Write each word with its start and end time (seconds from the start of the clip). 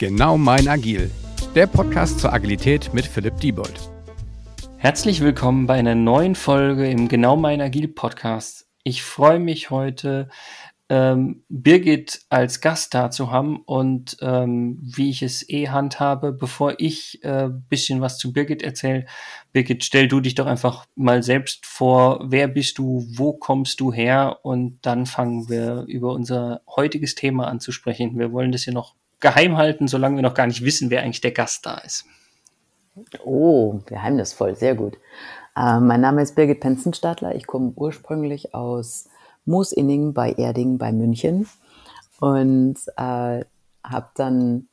Genau 0.00 0.38
mein 0.38 0.66
Agil, 0.66 1.10
der 1.54 1.66
Podcast 1.66 2.20
zur 2.20 2.32
Agilität 2.32 2.94
mit 2.94 3.04
Philipp 3.04 3.36
Diebold. 3.36 3.90
Herzlich 4.78 5.20
willkommen 5.20 5.66
bei 5.66 5.74
einer 5.74 5.94
neuen 5.94 6.34
Folge 6.36 6.88
im 6.88 7.06
Genau 7.06 7.36
mein 7.36 7.60
Agil 7.60 7.86
Podcast. 7.86 8.66
Ich 8.82 9.02
freue 9.02 9.38
mich 9.38 9.68
heute, 9.68 10.30
ähm, 10.88 11.44
Birgit 11.50 12.22
als 12.30 12.62
Gast 12.62 12.94
da 12.94 13.10
zu 13.10 13.30
haben 13.30 13.60
und 13.60 14.16
ähm, 14.22 14.78
wie 14.80 15.10
ich 15.10 15.22
es 15.22 15.46
eh 15.50 15.68
handhabe, 15.68 16.32
bevor 16.32 16.76
ich 16.78 17.22
äh, 17.22 17.50
bisschen 17.68 18.00
was 18.00 18.16
zu 18.16 18.32
Birgit 18.32 18.62
erzähle. 18.62 19.04
Birgit, 19.52 19.84
stell 19.84 20.08
du 20.08 20.20
dich 20.20 20.34
doch 20.34 20.46
einfach 20.46 20.86
mal 20.94 21.22
selbst 21.22 21.66
vor. 21.66 22.24
Wer 22.26 22.48
bist 22.48 22.78
du? 22.78 23.04
Wo 23.10 23.34
kommst 23.34 23.80
du 23.80 23.92
her? 23.92 24.38
Und 24.44 24.78
dann 24.80 25.04
fangen 25.04 25.50
wir 25.50 25.84
über 25.88 26.14
unser 26.14 26.62
heutiges 26.74 27.14
Thema 27.14 27.48
an 27.48 27.60
zu 27.60 27.70
sprechen. 27.70 28.18
Wir 28.18 28.32
wollen 28.32 28.50
das 28.50 28.62
hier 28.62 28.72
noch 28.72 28.94
geheim 29.20 29.56
halten, 29.56 29.88
solange 29.88 30.16
wir 30.16 30.22
noch 30.22 30.34
gar 30.34 30.46
nicht 30.46 30.64
wissen, 30.64 30.90
wer 30.90 31.02
eigentlich 31.02 31.20
der 31.20 31.32
Gast 31.32 31.66
da 31.66 31.78
ist. 31.78 32.04
Oh, 33.24 33.80
geheimnisvoll, 33.86 34.56
sehr 34.56 34.74
gut. 34.74 34.96
Äh, 35.56 35.80
mein 35.80 36.00
Name 36.00 36.22
ist 36.22 36.34
Birgit 36.34 36.60
Penzenstadler. 36.60 37.34
Ich 37.34 37.46
komme 37.46 37.72
ursprünglich 37.76 38.54
aus 38.54 39.08
Moosinning 39.44 40.12
bei 40.12 40.32
Erding 40.32 40.78
bei 40.78 40.92
München 40.92 41.48
und 42.20 42.76
äh, 42.96 43.44
habe 43.84 44.08
dann 44.14 44.68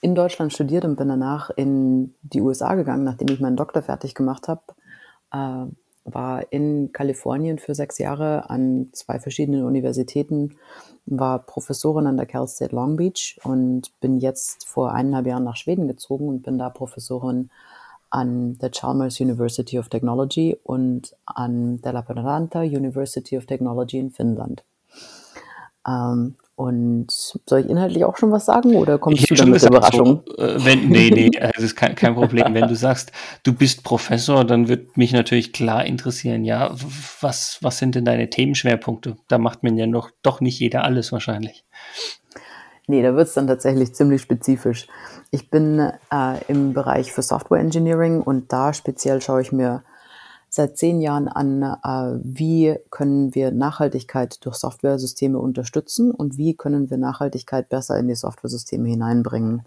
in 0.00 0.14
Deutschland 0.14 0.52
studiert 0.52 0.84
und 0.84 0.96
bin 0.96 1.08
danach 1.08 1.50
in 1.50 2.14
die 2.22 2.40
USA 2.40 2.74
gegangen, 2.74 3.04
nachdem 3.04 3.28
ich 3.28 3.40
meinen 3.40 3.56
Doktor 3.56 3.82
fertig 3.82 4.14
gemacht 4.14 4.48
habe. 4.48 4.62
Äh, 5.32 5.72
war 6.06 6.52
in 6.52 6.92
Kalifornien 6.92 7.58
für 7.58 7.74
sechs 7.74 7.98
Jahre 7.98 8.48
an 8.48 8.88
zwei 8.92 9.18
verschiedenen 9.18 9.64
Universitäten 9.64 10.56
war 11.06 11.38
Professorin 11.40 12.06
an 12.06 12.16
der 12.16 12.26
Cal 12.26 12.48
State 12.48 12.74
Long 12.74 12.96
Beach 12.96 13.38
und 13.44 13.98
bin 14.00 14.18
jetzt 14.18 14.66
vor 14.66 14.92
eineinhalb 14.92 15.26
Jahren 15.26 15.44
nach 15.44 15.56
Schweden 15.56 15.86
gezogen 15.88 16.28
und 16.28 16.42
bin 16.42 16.58
da 16.58 16.68
Professorin 16.68 17.50
an 18.10 18.58
der 18.58 18.70
Chalmers 18.70 19.20
University 19.20 19.78
of 19.78 19.88
Technology 19.88 20.56
und 20.62 21.16
an 21.26 21.80
der 21.82 21.92
Lappeenranta 21.92 22.60
University 22.60 23.36
of 23.36 23.46
Technology 23.46 23.98
in 23.98 24.10
Finnland. 24.10 24.64
Ähm, 25.86 26.36
und 26.56 27.08
soll 27.10 27.60
ich 27.60 27.68
inhaltlich 27.68 28.04
auch 28.04 28.16
schon 28.16 28.32
was 28.32 28.46
sagen 28.46 28.76
oder 28.76 28.98
kommst 28.98 29.20
ich 29.20 29.28
du 29.28 29.34
dann 29.34 29.50
mit 29.50 29.60
der 29.60 29.68
Überraschung? 29.68 30.22
So, 30.26 30.36
äh, 30.38 30.64
wenn, 30.64 30.88
nee, 30.88 31.10
nee, 31.10 31.28
das 31.28 31.62
ist 31.62 31.76
kein, 31.76 31.94
kein 31.94 32.14
Problem. 32.14 32.54
wenn 32.54 32.66
du 32.66 32.74
sagst, 32.74 33.12
du 33.42 33.52
bist 33.52 33.84
Professor, 33.84 34.42
dann 34.42 34.66
wird 34.66 34.96
mich 34.96 35.12
natürlich 35.12 35.52
klar 35.52 35.84
interessieren, 35.84 36.44
ja, 36.44 36.74
was, 37.20 37.58
was 37.60 37.76
sind 37.76 37.94
denn 37.94 38.06
deine 38.06 38.30
Themenschwerpunkte? 38.30 39.16
Da 39.28 39.36
macht 39.36 39.62
man 39.62 39.76
ja 39.76 39.86
noch 39.86 40.10
doch 40.22 40.40
nicht 40.40 40.58
jeder 40.58 40.84
alles 40.84 41.12
wahrscheinlich. 41.12 41.66
Nee, 42.86 43.02
da 43.02 43.14
wird 43.14 43.28
es 43.28 43.34
dann 43.34 43.48
tatsächlich 43.48 43.94
ziemlich 43.94 44.22
spezifisch. 44.22 44.86
Ich 45.30 45.50
bin 45.50 45.78
äh, 45.78 46.38
im 46.48 46.72
Bereich 46.72 47.12
für 47.12 47.22
Software 47.22 47.60
Engineering 47.60 48.22
und 48.22 48.50
da 48.52 48.72
speziell 48.72 49.20
schaue 49.20 49.42
ich 49.42 49.52
mir 49.52 49.82
seit 50.56 50.76
zehn 50.76 51.00
Jahren 51.00 51.28
an, 51.28 51.62
äh, 51.62 52.18
wie 52.24 52.76
können 52.90 53.34
wir 53.34 53.52
Nachhaltigkeit 53.52 54.44
durch 54.44 54.56
Softwaresysteme 54.56 55.38
unterstützen 55.38 56.10
und 56.10 56.36
wie 56.38 56.54
können 56.54 56.90
wir 56.90 56.96
Nachhaltigkeit 56.96 57.68
besser 57.68 57.98
in 57.98 58.08
die 58.08 58.14
Softwaresysteme 58.14 58.88
hineinbringen. 58.88 59.66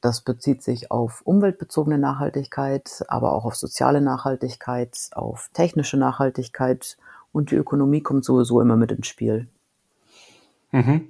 Das 0.00 0.20
bezieht 0.20 0.62
sich 0.62 0.90
auf 0.90 1.22
umweltbezogene 1.24 1.96
Nachhaltigkeit, 1.96 3.04
aber 3.08 3.32
auch 3.32 3.46
auf 3.46 3.54
soziale 3.54 4.02
Nachhaltigkeit, 4.02 4.98
auf 5.12 5.48
technische 5.54 5.96
Nachhaltigkeit 5.96 6.98
und 7.32 7.50
die 7.50 7.56
Ökonomie 7.56 8.02
kommt 8.02 8.24
sowieso 8.24 8.60
immer 8.60 8.76
mit 8.76 8.92
ins 8.92 9.06
Spiel. 9.06 9.48
Mhm. 10.72 11.08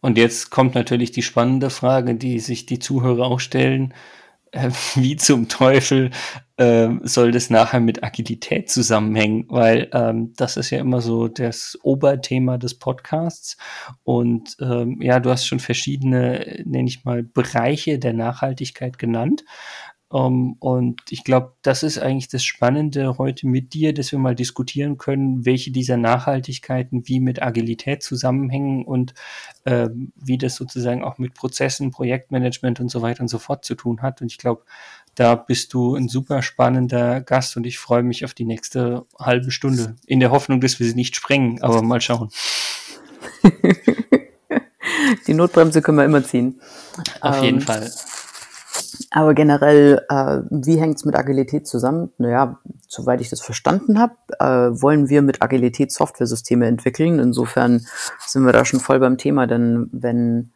Und 0.00 0.18
jetzt 0.18 0.50
kommt 0.50 0.74
natürlich 0.74 1.12
die 1.12 1.22
spannende 1.22 1.70
Frage, 1.70 2.14
die 2.14 2.40
sich 2.40 2.66
die 2.66 2.78
Zuhörer 2.78 3.26
auch 3.26 3.40
stellen. 3.40 3.94
Äh, 4.54 4.70
wie 4.94 5.16
zum 5.16 5.48
Teufel 5.48 6.10
äh, 6.56 6.88
soll 7.02 7.32
das 7.32 7.50
nachher 7.50 7.80
mit 7.80 8.04
Agilität 8.04 8.70
zusammenhängen? 8.70 9.46
Weil 9.48 9.88
ähm, 9.92 10.32
das 10.36 10.56
ist 10.56 10.70
ja 10.70 10.78
immer 10.78 11.00
so 11.00 11.26
das 11.26 11.76
Oberthema 11.82 12.56
des 12.56 12.78
Podcasts. 12.78 13.56
Und 14.04 14.56
ähm, 14.60 15.02
ja, 15.02 15.18
du 15.18 15.30
hast 15.30 15.46
schon 15.46 15.58
verschiedene, 15.58 16.62
nenne 16.64 16.88
ich 16.88 17.04
mal, 17.04 17.24
Bereiche 17.24 17.98
der 17.98 18.12
Nachhaltigkeit 18.12 18.98
genannt. 18.98 19.44
Um, 20.14 20.20
ähm, 20.20 20.56
und 20.60 21.00
ich 21.10 21.24
glaube, 21.24 21.54
das 21.62 21.82
ist 21.82 21.98
eigentlich 21.98 22.28
das 22.28 22.44
Spannende 22.44 23.18
heute 23.18 23.48
mit 23.48 23.74
dir, 23.74 23.92
dass 23.92 24.12
wir 24.12 24.20
mal 24.20 24.36
diskutieren 24.36 24.96
können, 24.96 25.44
welche 25.44 25.72
dieser 25.72 25.96
Nachhaltigkeiten 25.96 27.08
wie 27.08 27.18
mit 27.18 27.42
Agilität 27.42 28.04
zusammenhängen 28.04 28.84
und 28.84 29.12
äh, 29.64 29.88
wie 30.14 30.38
das 30.38 30.54
sozusagen 30.54 31.02
auch 31.02 31.18
mit 31.18 31.34
Prozessen, 31.34 31.90
Projektmanagement 31.90 32.78
und 32.78 32.92
so 32.92 33.02
weiter 33.02 33.22
und 33.22 33.28
so 33.28 33.40
fort 33.40 33.64
zu 33.64 33.74
tun 33.74 34.02
hat. 34.02 34.22
Und 34.22 34.30
ich 34.30 34.38
glaube, 34.38 34.62
da 35.16 35.34
bist 35.34 35.74
du 35.74 35.96
ein 35.96 36.06
super 36.06 36.42
spannender 36.42 37.20
Gast 37.20 37.56
und 37.56 37.66
ich 37.66 37.80
freue 37.80 38.04
mich 38.04 38.24
auf 38.24 38.34
die 38.34 38.44
nächste 38.44 39.06
halbe 39.18 39.50
Stunde. 39.50 39.96
In 40.06 40.20
der 40.20 40.30
Hoffnung, 40.30 40.60
dass 40.60 40.78
wir 40.78 40.86
sie 40.86 40.94
nicht 40.94 41.16
sprengen, 41.16 41.60
aber 41.60 41.82
mal 41.82 42.00
schauen. 42.00 42.30
die 45.26 45.34
Notbremse 45.34 45.82
können 45.82 45.98
wir 45.98 46.04
immer 46.04 46.22
ziehen. 46.22 46.60
Auf 47.20 47.42
jeden 47.42 47.58
ähm, 47.58 47.66
Fall. 47.66 47.90
Aber 49.16 49.32
generell, 49.32 50.04
äh, 50.08 50.40
wie 50.50 50.80
hängt 50.80 50.96
es 50.96 51.04
mit 51.04 51.14
Agilität 51.14 51.68
zusammen? 51.68 52.10
Naja, 52.18 52.58
soweit 52.88 53.20
ich 53.20 53.30
das 53.30 53.40
verstanden 53.40 54.00
habe, 54.00 54.16
äh, 54.40 54.82
wollen 54.82 55.08
wir 55.08 55.22
mit 55.22 55.40
Agilität 55.40 55.92
Softwaresysteme 55.92 56.66
entwickeln. 56.66 57.20
Insofern 57.20 57.86
sind 58.26 58.44
wir 58.44 58.52
da 58.52 58.64
schon 58.64 58.80
voll 58.80 58.98
beim 58.98 59.16
Thema, 59.16 59.46
denn 59.46 59.88
wenn 59.92 60.50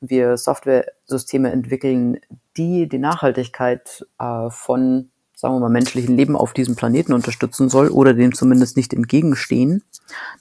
wir 0.00 0.36
Softwaresysteme 0.36 1.52
entwickeln, 1.52 2.18
die 2.56 2.88
die 2.88 2.98
Nachhaltigkeit 2.98 4.04
äh, 4.18 4.50
von, 4.50 5.10
sagen 5.36 5.54
wir 5.54 5.60
mal, 5.60 5.68
menschlichen 5.70 6.16
Leben 6.16 6.34
auf 6.34 6.52
diesem 6.52 6.74
Planeten 6.74 7.12
unterstützen 7.12 7.68
soll 7.68 7.90
oder 7.90 8.12
dem 8.12 8.34
zumindest 8.34 8.76
nicht 8.76 8.92
entgegenstehen, 8.92 9.84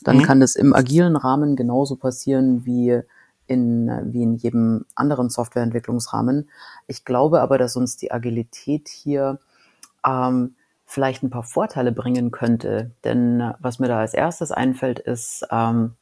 dann 0.01 0.17
mhm. 0.17 0.23
kann 0.23 0.39
das 0.39 0.55
im 0.55 0.73
agilen 0.73 1.15
Rahmen 1.15 1.55
genauso 1.55 1.97
passieren 1.97 2.65
wie 2.65 3.03
in, 3.49 3.89
wie 4.13 4.23
in 4.23 4.35
jedem 4.35 4.85
anderen 4.95 5.29
Softwareentwicklungsrahmen. 5.29 6.49
Ich 6.87 7.03
glaube 7.03 7.41
aber, 7.41 7.57
dass 7.57 7.75
uns 7.75 7.97
die 7.97 8.11
Agilität 8.11 8.87
hier 8.87 9.39
ähm, 10.05 10.55
vielleicht 10.85 11.23
ein 11.23 11.29
paar 11.29 11.43
Vorteile 11.43 11.91
bringen 11.91 12.31
könnte. 12.31 12.91
Denn 13.03 13.53
was 13.59 13.79
mir 13.79 13.87
da 13.87 13.99
als 13.99 14.13
erstes 14.13 14.51
einfällt, 14.51 14.99
ist, 14.99 15.45
ähm, 15.51 15.95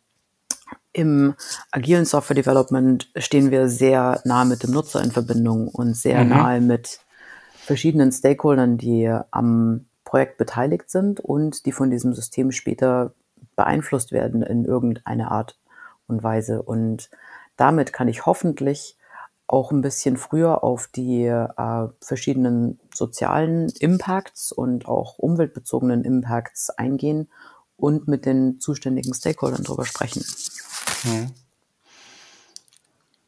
im 0.91 1.35
agilen 1.71 2.05
Software 2.05 2.35
Development 2.35 3.09
stehen 3.15 3.51
wir 3.51 3.69
sehr 3.69 4.19
nah 4.25 4.43
mit 4.43 4.63
dem 4.63 4.71
Nutzer 4.71 5.01
in 5.01 5.11
Verbindung 5.11 5.67
und 5.67 5.95
sehr 5.95 6.23
mhm. 6.23 6.29
nahe 6.29 6.61
mit 6.61 6.99
verschiedenen 7.55 8.11
Stakeholdern, 8.11 8.77
die 8.77 9.13
am 9.31 9.85
Projekt 10.03 10.37
beteiligt 10.37 10.89
sind 10.89 11.19
und 11.19 11.65
die 11.65 11.71
von 11.71 11.91
diesem 11.91 12.13
System 12.13 12.51
später 12.51 13.13
beeinflusst 13.55 14.11
werden 14.11 14.41
in 14.41 14.65
irgendeiner 14.65 15.31
Art 15.31 15.57
und 16.07 16.23
Weise. 16.23 16.61
Und 16.61 17.09
damit 17.55 17.93
kann 17.93 18.07
ich 18.07 18.25
hoffentlich 18.25 18.97
auch 19.47 19.71
ein 19.71 19.81
bisschen 19.81 20.17
früher 20.17 20.63
auf 20.63 20.87
die 20.87 21.23
äh, 21.23 21.87
verschiedenen 22.01 22.79
sozialen 22.93 23.69
Impacts 23.79 24.51
und 24.51 24.87
auch 24.87 25.17
umweltbezogenen 25.17 26.03
Impacts 26.03 26.69
eingehen 26.69 27.29
und 27.77 28.07
mit 28.07 28.25
den 28.25 28.59
zuständigen 28.59 29.13
Stakeholdern 29.13 29.63
darüber 29.63 29.85
sprechen. 29.85 30.23
Hm. 31.03 31.31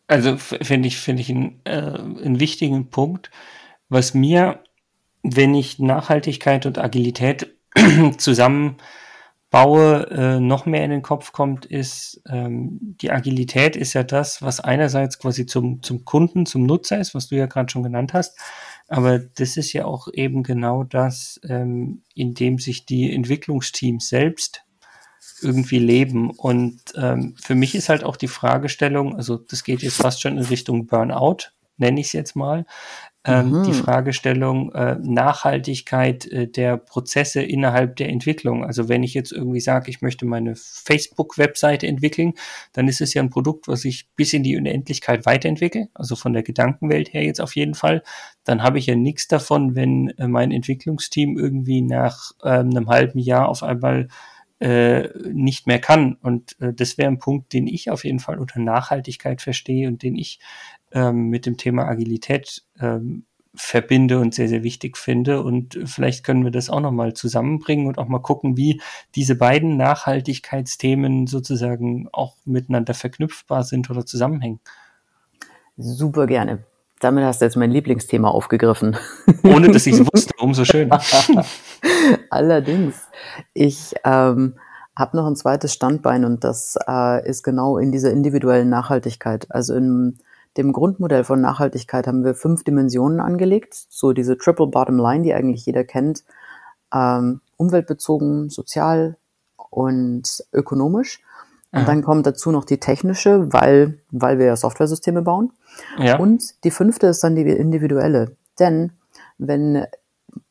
Also 0.07 0.37
finde 0.37 0.87
ich, 0.87 0.97
finde 0.97 1.21
ich 1.21 1.29
einen, 1.29 1.61
äh, 1.63 1.71
einen 1.71 2.39
wichtigen 2.39 2.89
Punkt, 2.89 3.29
was 3.89 4.13
mir, 4.13 4.63
wenn 5.23 5.53
ich 5.53 5.79
Nachhaltigkeit 5.79 6.65
und 6.65 6.79
Agilität 6.79 7.55
zusammen 8.17 8.77
baue, 9.49 10.07
äh, 10.11 10.39
noch 10.39 10.65
mehr 10.65 10.83
in 10.85 10.91
den 10.91 11.01
Kopf 11.01 11.31
kommt, 11.31 11.65
ist, 11.65 12.21
ähm, 12.29 12.77
die 13.01 13.11
Agilität 13.11 13.75
ist 13.75 13.93
ja 13.93 14.03
das, 14.03 14.41
was 14.41 14.59
einerseits 14.59 15.17
quasi 15.17 15.45
zum, 15.45 15.81
zum 15.81 16.05
Kunden, 16.05 16.45
zum 16.45 16.65
Nutzer 16.65 16.99
ist, 16.99 17.15
was 17.15 17.27
du 17.27 17.35
ja 17.35 17.47
gerade 17.47 17.69
schon 17.71 17.83
genannt 17.83 18.13
hast, 18.13 18.37
aber 18.87 19.19
das 19.19 19.57
ist 19.57 19.73
ja 19.73 19.85
auch 19.85 20.07
eben 20.13 20.43
genau 20.43 20.83
das, 20.83 21.39
ähm, 21.47 22.03
in 22.13 22.33
dem 22.33 22.59
sich 22.59 22.85
die 22.85 23.13
Entwicklungsteams 23.13 24.07
selbst 24.07 24.63
irgendwie 25.41 25.79
leben. 25.79 26.31
Und 26.31 26.81
ähm, 26.95 27.35
für 27.41 27.55
mich 27.55 27.75
ist 27.75 27.89
halt 27.89 28.03
auch 28.03 28.17
die 28.17 28.27
Fragestellung, 28.27 29.15
also 29.15 29.37
das 29.37 29.63
geht 29.63 29.81
jetzt 29.81 30.01
fast 30.01 30.21
schon 30.21 30.37
in 30.37 30.43
Richtung 30.43 30.87
Burnout, 30.87 31.51
nenne 31.77 31.99
ich 31.99 32.07
es 32.07 32.13
jetzt 32.13 32.35
mal 32.35 32.65
ähm, 33.25 33.51
mhm. 33.51 33.63
die 33.63 33.73
Fragestellung 33.73 34.71
äh, 34.71 34.97
Nachhaltigkeit 35.01 36.25
äh, 36.27 36.47
der 36.47 36.77
Prozesse 36.77 37.41
innerhalb 37.41 37.97
der 37.97 38.09
Entwicklung. 38.09 38.63
Also 38.63 38.87
wenn 38.87 39.03
ich 39.03 39.13
jetzt 39.13 39.33
irgendwie 39.33 39.59
sage, 39.59 39.89
ich 39.89 40.01
möchte 40.01 40.25
meine 40.25 40.55
Facebook-Webseite 40.55 41.85
entwickeln, 41.85 42.33
dann 42.71 42.87
ist 42.87 43.01
es 43.01 43.13
ja 43.13 43.21
ein 43.21 43.29
Produkt, 43.29 43.67
was 43.67 43.83
ich 43.83 44.07
bis 44.15 44.31
in 44.31 44.43
die 44.43 44.55
Unendlichkeit 44.55 45.25
weiterentwickle, 45.25 45.89
also 45.93 46.15
von 46.15 46.31
der 46.31 46.43
Gedankenwelt 46.43 47.13
her 47.13 47.23
jetzt 47.23 47.41
auf 47.41 47.55
jeden 47.55 47.73
Fall. 47.73 48.03
Dann 48.45 48.63
habe 48.63 48.79
ich 48.79 48.85
ja 48.85 48.95
nichts 48.95 49.27
davon, 49.27 49.75
wenn 49.75 50.09
äh, 50.17 50.27
mein 50.27 50.51
Entwicklungsteam 50.51 51.37
irgendwie 51.37 51.81
nach 51.81 52.31
ähm, 52.43 52.69
einem 52.69 52.87
halben 52.87 53.19
Jahr 53.19 53.49
auf 53.49 53.63
einmal 53.63 54.07
äh, 54.59 55.09
nicht 55.31 55.67
mehr 55.67 55.79
kann. 55.79 56.17
Und 56.21 56.59
äh, 56.61 56.73
das 56.73 56.97
wäre 56.97 57.09
ein 57.09 57.19
Punkt, 57.19 57.53
den 57.53 57.67
ich 57.67 57.89
auf 57.89 58.03
jeden 58.03 58.19
Fall 58.19 58.39
unter 58.39 58.59
Nachhaltigkeit 58.59 59.41
verstehe 59.41 59.87
und 59.87 60.03
den 60.03 60.15
ich 60.15 60.39
ähm, 60.91 61.29
mit 61.29 61.45
dem 61.45 61.57
Thema 61.57 61.85
Agilität 61.87 62.63
ähm, 62.79 63.25
verbinde 63.55 64.19
und 64.19 64.33
sehr, 64.33 64.47
sehr 64.47 64.63
wichtig 64.63 64.97
finde. 64.97 65.41
Und 65.43 65.79
vielleicht 65.85 66.23
können 66.23 66.43
wir 66.43 66.51
das 66.51 66.69
auch 66.69 66.81
nochmal 66.81 67.13
zusammenbringen 67.13 67.87
und 67.87 67.97
auch 67.97 68.07
mal 68.07 68.21
gucken, 68.21 68.57
wie 68.57 68.81
diese 69.15 69.35
beiden 69.35 69.77
Nachhaltigkeitsthemen 69.77 71.27
sozusagen 71.27 72.07
auch 72.11 72.35
miteinander 72.45 72.93
verknüpfbar 72.93 73.63
sind 73.63 73.89
oder 73.89 74.05
zusammenhängen. 74.05 74.59
Super 75.77 76.27
gerne. 76.27 76.65
Damit 76.99 77.23
hast 77.23 77.41
du 77.41 77.45
jetzt 77.45 77.55
mein 77.55 77.71
Lieblingsthema 77.71 78.29
aufgegriffen. 78.29 78.97
Ohne 79.43 79.71
dass 79.71 79.87
ich 79.87 79.99
es 79.99 80.07
wusste, 80.13 80.33
umso 80.37 80.65
schöner. 80.65 81.01
Allerdings. 82.29 82.95
Ich 83.53 83.95
ähm, 84.03 84.55
habe 84.95 85.17
noch 85.17 85.25
ein 85.25 85.37
zweites 85.37 85.73
Standbein 85.73 86.25
und 86.25 86.43
das 86.43 86.77
äh, 86.87 87.27
ist 87.27 87.43
genau 87.43 87.77
in 87.77 87.91
dieser 87.91 88.11
individuellen 88.11 88.69
Nachhaltigkeit. 88.69 89.47
Also 89.49 89.75
in 89.75 90.17
dem 90.57 90.73
Grundmodell 90.73 91.23
von 91.23 91.39
Nachhaltigkeit 91.39 92.05
haben 92.05 92.25
wir 92.25 92.35
fünf 92.35 92.63
Dimensionen 92.65 93.21
angelegt, 93.21 93.75
so 93.87 94.11
diese 94.11 94.37
Triple 94.37 94.67
Bottom 94.67 94.97
Line, 94.97 95.23
die 95.23 95.33
eigentlich 95.33 95.65
jeder 95.65 95.85
kennt, 95.85 96.23
ähm, 96.93 97.39
umweltbezogen, 97.55 98.49
sozial 98.49 99.15
und 99.69 100.43
ökonomisch. 100.51 101.21
Und 101.71 101.87
dann 101.87 102.03
kommt 102.03 102.25
dazu 102.25 102.51
noch 102.51 102.65
die 102.65 102.79
technische, 102.79 103.53
weil, 103.53 103.99
weil 104.09 104.39
wir 104.39 104.47
ja 104.47 104.55
Softwaresysteme 104.55 105.21
bauen. 105.21 105.51
Ja. 105.97 106.19
Und 106.19 106.63
die 106.63 106.71
fünfte 106.71 107.07
ist 107.07 107.23
dann 107.23 107.35
die 107.35 107.43
individuelle. 107.43 108.35
Denn 108.59 108.91
wenn 109.37 109.85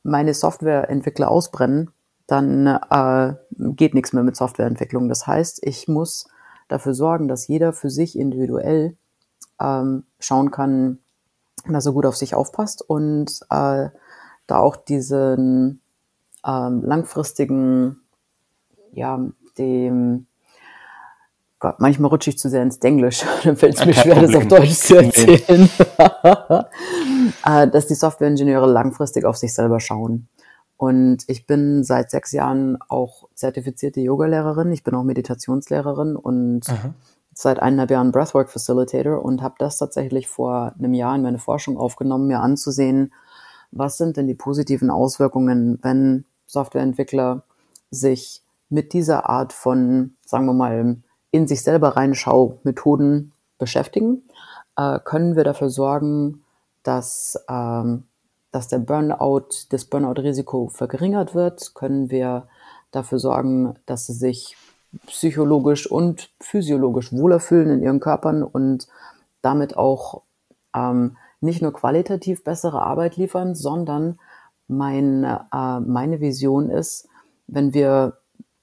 meine 0.03 0.35
Softwareentwickler 0.35 1.31
ausbrennen, 1.31 1.91
dann 2.27 2.67
äh, 2.67 3.35
geht 3.57 3.95
nichts 3.95 4.13
mehr 4.13 4.23
mit 4.23 4.37
Softwareentwicklung. 4.37 5.09
Das 5.09 5.27
heißt, 5.27 5.61
ich 5.63 5.89
muss 5.89 6.29
dafür 6.69 6.95
sorgen, 6.95 7.29
dass 7.29 7.49
jeder 7.49 7.73
für 7.73 7.91
sich 7.91 8.19
individuell 8.19 8.97
ähm, 9.61 10.05
schauen 10.21 10.51
kann, 10.51 10.99
dass 11.67 11.87
er 11.87 11.93
gut 11.93 12.07
auf 12.07 12.17
sich 12.17 12.35
aufpasst 12.35 12.83
und 12.83 13.41
äh, 13.51 13.89
da 14.47 14.59
auch 14.59 14.77
diesen 14.77 15.81
ähm, 16.47 16.83
langfristigen, 16.83 18.01
ja, 18.93 19.27
dem, 19.59 20.27
Gott, 21.61 21.81
manchmal 21.81 22.11
rutsche 22.11 22.31
ich 22.31 22.39
zu 22.39 22.49
sehr 22.49 22.63
ins 22.63 22.79
Denglisch, 22.79 23.25
dann 23.45 23.57
fällt 23.57 23.79
es 23.79 23.85
mir 23.85 23.95
schwer, 23.95 24.15
Problem. 24.15 24.33
das 24.33 24.43
auf 24.43 24.49
Deutsch 24.49 24.75
zu 24.75 24.97
erzählen, 24.97 25.69
äh, 27.45 27.69
dass 27.69 27.87
die 27.87 27.95
Softwareingenieure 27.95 28.71
langfristig 28.71 29.25
auf 29.25 29.37
sich 29.37 29.55
selber 29.55 29.81
schauen. 29.81 30.29
Und 30.77 31.25
ich 31.27 31.47
bin 31.47 31.83
seit 31.83 32.11
sechs 32.11 32.31
Jahren 32.31 32.79
auch 32.89 33.29
zertifizierte 33.35 34.01
Yogalehrerin, 34.01 34.71
ich 34.71 34.85
bin 34.85 34.95
auch 34.95 35.03
Meditationslehrerin 35.03 36.15
und 36.15 36.69
Aha 36.69 36.95
seit 37.41 37.61
eineinhalb 37.61 37.93
Jahren 37.93 38.11
Breathwork 38.11 38.51
Facilitator 38.51 39.25
und 39.25 39.43
habe 39.43 39.55
das 39.59 39.79
tatsächlich 39.79 40.27
vor 40.27 40.75
einem 40.77 40.93
Jahr 40.93 41.15
in 41.15 41.23
meine 41.23 41.39
Forschung 41.39 41.79
aufgenommen, 41.79 42.27
mir 42.27 42.41
anzusehen, 42.41 43.13
was 43.71 43.97
sind 43.97 44.17
denn 44.17 44.27
die 44.27 44.35
positiven 44.35 44.91
Auswirkungen, 44.91 45.79
wenn 45.83 46.25
Softwareentwickler 46.47 47.45
sich 47.93 48.43
mit 48.71 48.93
dieser 48.93 49.29
Art 49.29 49.53
von, 49.53 50.17
sagen 50.27 50.47
wir 50.47 50.53
mal, 50.53 50.97
in 51.31 51.47
sich 51.47 51.63
selber 51.63 51.97
reinschau 51.97 52.59
Methoden 52.63 53.33
beschäftigen, 53.59 54.23
äh, 54.77 54.99
können 55.05 55.37
wir 55.37 55.45
dafür 55.45 55.71
sorgen, 55.71 56.45
dass, 56.83 57.45
ähm, 57.49 58.05
dass 58.53 58.69
der 58.69 58.79
Burnout, 58.79 59.49
das 59.71 59.85
Burnout-Risiko 59.85 60.69
verringert 60.69 61.35
wird, 61.35 61.75
können 61.75 62.11
wir 62.11 62.49
dafür 62.91 63.19
sorgen, 63.19 63.75
dass 63.87 64.07
sie 64.07 64.15
sich 64.15 64.57
psychologisch 65.07 65.91
und 65.91 66.31
physiologisch 66.41 67.13
wohler 67.13 67.41
fühlen 67.41 67.71
in 67.71 67.83
ihren 67.83 68.01
Körpern 68.01 68.43
und 68.43 68.89
damit 69.43 69.77
auch 69.77 70.23
ähm, 70.75 71.17
nicht 71.41 71.63
nur 71.63 71.73
qualitativ 71.73 72.43
bessere 72.43 72.83
Arbeit 72.83 73.17
liefern, 73.17 73.55
sondern 73.55 74.19
mein, 74.67 75.25
äh, 75.25 75.81
meine 75.81 76.21
Vision 76.21 76.71
ist, 76.71 77.09
wenn 77.47 77.75
wir 77.75 78.18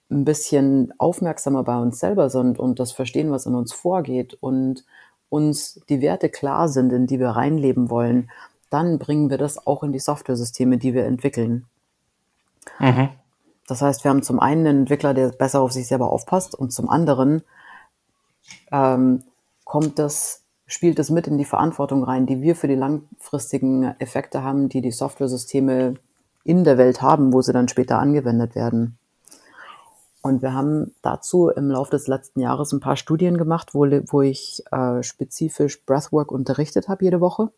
ein 0.09 0.25
bisschen 0.25 0.93
aufmerksamer 0.97 1.63
bei 1.63 1.77
uns 1.77 1.99
selber 1.99 2.29
sind 2.29 2.59
und 2.59 2.79
das 2.79 2.91
verstehen, 2.91 3.31
was 3.31 3.45
in 3.45 3.55
uns 3.55 3.73
vorgeht 3.73 4.35
und 4.39 4.85
uns 5.29 5.81
die 5.89 6.01
Werte 6.01 6.29
klar 6.29 6.69
sind, 6.69 6.93
in 6.93 7.07
die 7.07 7.19
wir 7.19 7.29
reinleben 7.29 7.89
wollen, 7.89 8.29
dann 8.69 8.99
bringen 8.99 9.29
wir 9.29 9.37
das 9.37 9.65
auch 9.65 9.83
in 9.83 9.91
die 9.91 9.99
Software-Systeme, 9.99 10.77
die 10.77 10.93
wir 10.93 11.05
entwickeln. 11.05 11.65
Mhm. 12.79 13.09
Das 13.67 13.81
heißt, 13.81 14.03
wir 14.03 14.11
haben 14.11 14.21
zum 14.21 14.39
einen 14.39 14.67
einen 14.67 14.79
Entwickler, 14.81 15.13
der 15.13 15.29
besser 15.29 15.61
auf 15.61 15.71
sich 15.71 15.87
selber 15.87 16.11
aufpasst 16.11 16.53
und 16.53 16.71
zum 16.71 16.89
anderen 16.89 17.41
ähm, 18.71 19.23
kommt 19.63 19.97
das, 19.97 20.43
spielt 20.67 20.99
es 20.99 21.09
mit 21.09 21.27
in 21.27 21.37
die 21.37 21.45
Verantwortung 21.45 22.03
rein, 22.03 22.27
die 22.27 22.41
wir 22.41 22.55
für 22.55 22.67
die 22.67 22.75
langfristigen 22.75 23.95
Effekte 23.99 24.43
haben, 24.43 24.69
die 24.69 24.81
die 24.81 24.91
Software-Systeme 24.91 25.95
in 26.43 26.63
der 26.63 26.77
Welt 26.77 27.01
haben, 27.01 27.33
wo 27.33 27.41
sie 27.41 27.53
dann 27.53 27.67
später 27.67 27.97
angewendet 27.97 28.53
werden. 28.53 28.97
Und 30.25 30.42
wir 30.42 30.54
haben 30.54 30.92
dazu 31.04 31.50
im 31.50 31.69
Laufe 31.69 31.92
des 31.92 32.07
letzten 32.07 32.39
Jahres 32.39 32.72
ein 32.72 32.80
paar 32.80 32.95
Studien 32.95 33.38
gemacht, 33.38 33.75
wo, 33.75 33.86
wo 33.86 34.24
ich 34.24 34.63
äh, 34.72 35.04
spezifisch 35.04 35.86
Breathwork 35.86 36.31
unterrichtet 36.31 36.88
habe 36.88 37.06
jede 37.06 37.22
Woche. 37.22 37.51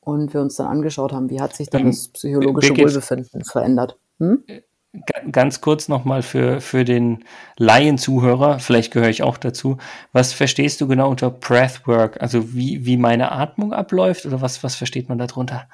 Und 0.00 0.34
wir 0.34 0.42
uns 0.42 0.56
dann 0.56 0.66
angeschaut 0.66 1.14
haben, 1.14 1.30
wie 1.30 1.40
hat 1.40 1.56
sich 1.56 1.70
dann 1.70 1.80
ähm, 1.80 1.86
das 1.86 2.08
psychologische 2.08 2.76
Wohlbefinden 2.76 3.44
verändert. 3.44 3.96
Hm? 4.18 4.44
ganz 5.32 5.62
kurz 5.62 5.88
nochmal 5.88 6.20
für, 6.20 6.60
für 6.60 6.84
den 6.84 7.24
Laienzuhörer, 7.56 8.58
vielleicht 8.58 8.92
gehöre 8.92 9.08
ich 9.08 9.22
auch 9.22 9.38
dazu. 9.38 9.78
Was 10.12 10.34
verstehst 10.34 10.82
du 10.82 10.88
genau 10.88 11.08
unter 11.08 11.30
Breathwork? 11.30 12.20
Also 12.20 12.52
wie, 12.52 12.84
wie 12.84 12.98
meine 12.98 13.32
Atmung 13.32 13.72
abläuft 13.72 14.26
oder 14.26 14.42
was, 14.42 14.62
was 14.62 14.74
versteht 14.74 15.08
man 15.08 15.16
darunter? 15.16 15.66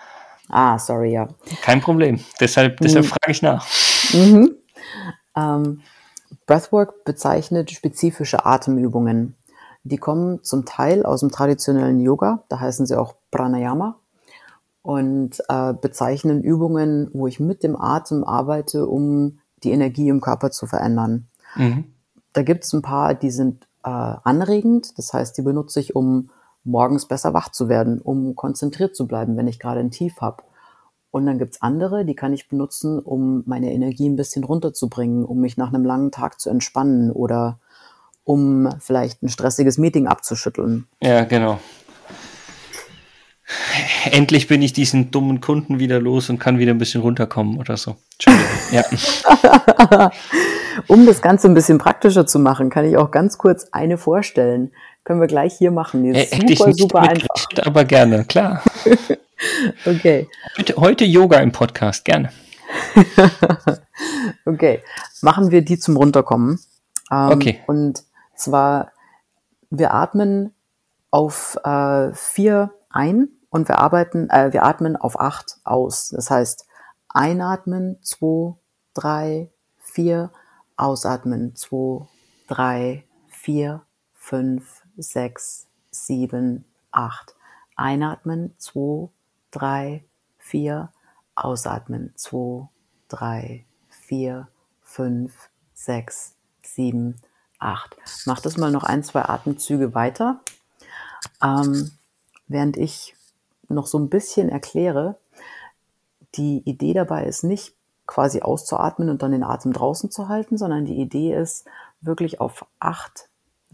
Ah, 0.49 0.79
sorry, 0.79 1.15
ja. 1.15 1.29
Kein 1.63 1.81
Problem. 1.81 2.21
Deshalb, 2.39 2.79
mhm. 2.79 2.85
deshalb 2.85 3.07
frage 3.07 3.33
ich 3.33 3.43
nach. 3.43 3.67
Mhm. 4.13 4.55
Ähm, 5.35 5.81
Breathwork 6.47 7.05
bezeichnet 7.05 7.71
spezifische 7.71 8.45
Atemübungen. 8.45 9.37
Die 9.85 9.99
kommen 9.99 10.43
zum 10.43 10.65
Teil 10.65 11.05
aus 11.05 11.21
dem 11.21 11.31
traditionellen 11.31 12.01
Yoga, 12.01 12.45
da 12.49 12.61
heißen 12.61 12.87
sie 12.87 12.97
auch 12.97 13.15
Pranayama 13.31 13.97
und 14.83 15.43
äh, 15.49 15.73
bezeichnen 15.73 16.43
Übungen, 16.43 17.11
wo 17.13 17.27
ich 17.27 17.41
mit 17.41 17.63
dem 17.63 17.81
Atem 17.81 18.25
arbeite, 18.25 18.87
um 18.87 19.39
die 19.63 19.71
Energie 19.71 20.09
im 20.09 20.21
Körper 20.21 20.51
zu 20.51 20.67
verändern. 20.67 21.27
Mhm. 21.57 21.85
Da 22.33 22.43
gibt 22.43 22.65
es 22.65 22.73
ein 22.73 22.83
paar, 22.83 23.15
die 23.15 23.31
sind 23.31 23.65
äh, 23.85 23.89
anregend, 23.91 24.97
das 24.99 25.13
heißt, 25.13 25.37
die 25.39 25.43
benutze 25.43 25.81
ich, 25.81 25.95
um 25.97 26.31
morgens 26.65 27.07
besser 27.07 27.35
wach 27.35 27.51
zu 27.51 27.69
werden, 27.69 28.01
um 28.01 28.37
konzentriert 28.37 28.95
zu 28.95 29.07
bleiben, 29.07 29.37
wenn 29.37 29.49
ich 29.49 29.59
gerade 29.59 29.81
ein 29.81 29.91
Tief 29.91 30.21
habe. 30.21 30.43
Und 31.13 31.27
dann 31.27 31.39
gibt's 31.39 31.63
andere, 31.63 32.05
die 32.05 32.17
kann 32.17 32.33
ich 32.33 32.49
benutzen, 32.49 32.99
um 32.99 33.45
meine 33.47 33.73
Energie 33.73 34.09
ein 34.09 34.17
bisschen 34.17 34.43
runterzubringen, 34.43 35.25
um 35.25 35.39
mich 35.41 35.57
nach 35.57 35.73
einem 35.73 35.85
langen 35.85 36.11
Tag 36.11 36.41
zu 36.41 36.51
entspannen 36.51 37.13
oder 37.13 37.61
um 38.25 38.69
vielleicht 38.81 39.23
ein 39.23 39.29
stressiges 39.29 39.79
Meeting 39.79 40.09
abzuschütteln. 40.09 40.89
Ja, 41.01 41.23
genau 41.25 41.61
endlich 44.11 44.47
bin 44.47 44.63
ich 44.63 44.73
diesen 44.73 45.11
dummen 45.11 45.41
Kunden 45.41 45.79
wieder 45.79 46.01
los 46.01 46.31
und 46.31 46.39
kann 46.39 46.59
wieder 46.59 46.73
ein 46.73 46.79
bisschen 46.79 47.03
runterkommen 47.03 47.59
oder 47.59 47.77
so. 47.77 47.97
Entschuldigung. 48.15 48.51
Ja. 48.73 50.11
um 50.87 51.07
das 51.07 51.23
Ganze 51.23 51.49
ein 51.49 51.55
bisschen 51.55 51.79
praktischer 51.79 52.27
zu 52.27 52.39
machen, 52.39 52.71
kann 52.71 52.85
ich 52.85 52.97
auch 52.97 53.11
ganz 53.11 53.39
kurz 53.39 53.69
eine 53.73 53.99
vorstellen. 53.99 54.73
Können 55.05 55.21
wir 55.21 55.27
gleich 55.27 55.55
hier 55.59 55.71
machen. 55.71 56.05
Die 56.05 56.11
ist 56.11 56.33
äh, 56.33 56.57
super, 56.57 56.73
super 56.73 57.01
einfach. 57.01 57.29
Aber 57.65 57.85
gerne, 57.85 58.25
klar. 58.25 58.63
okay. 59.87 60.29
Heute, 60.57 60.77
heute 60.77 61.05
Yoga 61.05 61.39
im 61.39 61.53
Podcast, 61.53 62.05
gerne. 62.05 62.31
okay. 64.45 64.83
Machen 65.21 65.51
wir 65.51 65.63
die 65.63 65.79
zum 65.79 65.97
Runterkommen. 65.97 66.61
Ähm, 67.11 67.29
okay. 67.31 67.61
Und 67.67 68.05
zwar, 68.35 68.93
wir 69.71 69.95
atmen 69.95 70.55
auf 71.11 71.59
äh, 71.65 72.13
vier 72.15 72.73
ein 72.91 73.29
und 73.51 73.69
wir 73.69 73.79
arbeiten, 73.79 74.31
äh, 74.31 74.53
wir 74.53 74.65
atmen 74.65 74.97
auf 74.97 75.19
acht 75.21 75.59
aus. 75.65 76.09
Das 76.09 76.31
heißt, 76.31 76.67
einatmen, 77.09 77.99
zwei, 78.03 78.55
drei, 78.95 79.51
vier, 79.79 80.31
ausatmen, 80.77 81.55
zwei, 81.57 82.07
drei, 82.49 83.05
vier, 83.29 83.83
fünf, 84.15 84.83
sechs, 84.97 85.67
sieben, 85.91 86.65
acht. 86.91 87.35
Einatmen, 87.77 88.55
zwei, 88.59 89.09
drei, 89.53 90.05
vier, 90.39 90.91
ausatmen, 91.37 92.13
zwei, 92.17 92.69
drei, 93.09 93.65
vier, 93.89 94.49
fünf, 94.83 95.49
sechs, 95.75 96.35
sieben, 96.63 97.21
acht. 97.59 97.97
Mach 98.27 98.41
das 98.41 98.57
mal 98.57 98.73
noch 98.73 98.83
ein, 98.83 99.05
zwei 99.05 99.23
Atemzüge 99.23 99.95
weiter. 99.95 100.41
Ähm, 101.43 101.93
während 102.49 102.77
ich 102.77 103.15
noch 103.69 103.87
so 103.87 103.99
ein 103.99 104.09
bisschen 104.09 104.49
erkläre, 104.49 105.17
die 106.35 106.59
Idee 106.69 106.95
dabei 106.95 107.25
ist 107.25 107.45
nicht, 107.45 107.75
quasi 108.07 108.43
auszuatmen 108.43 109.09
und 109.09 109.23
dann 109.23 109.33
den 109.33 109.45
Atem 109.45 109.73
draußen 109.73 110.11
zu 110.11 110.29
halten, 110.29 110.59
sondern 110.59 110.85
die 110.85 111.01
Idee 111.01 111.35
ist 111.35 111.67
wirklich 112.01 112.41
auf 112.41 112.67
acht 112.81 113.29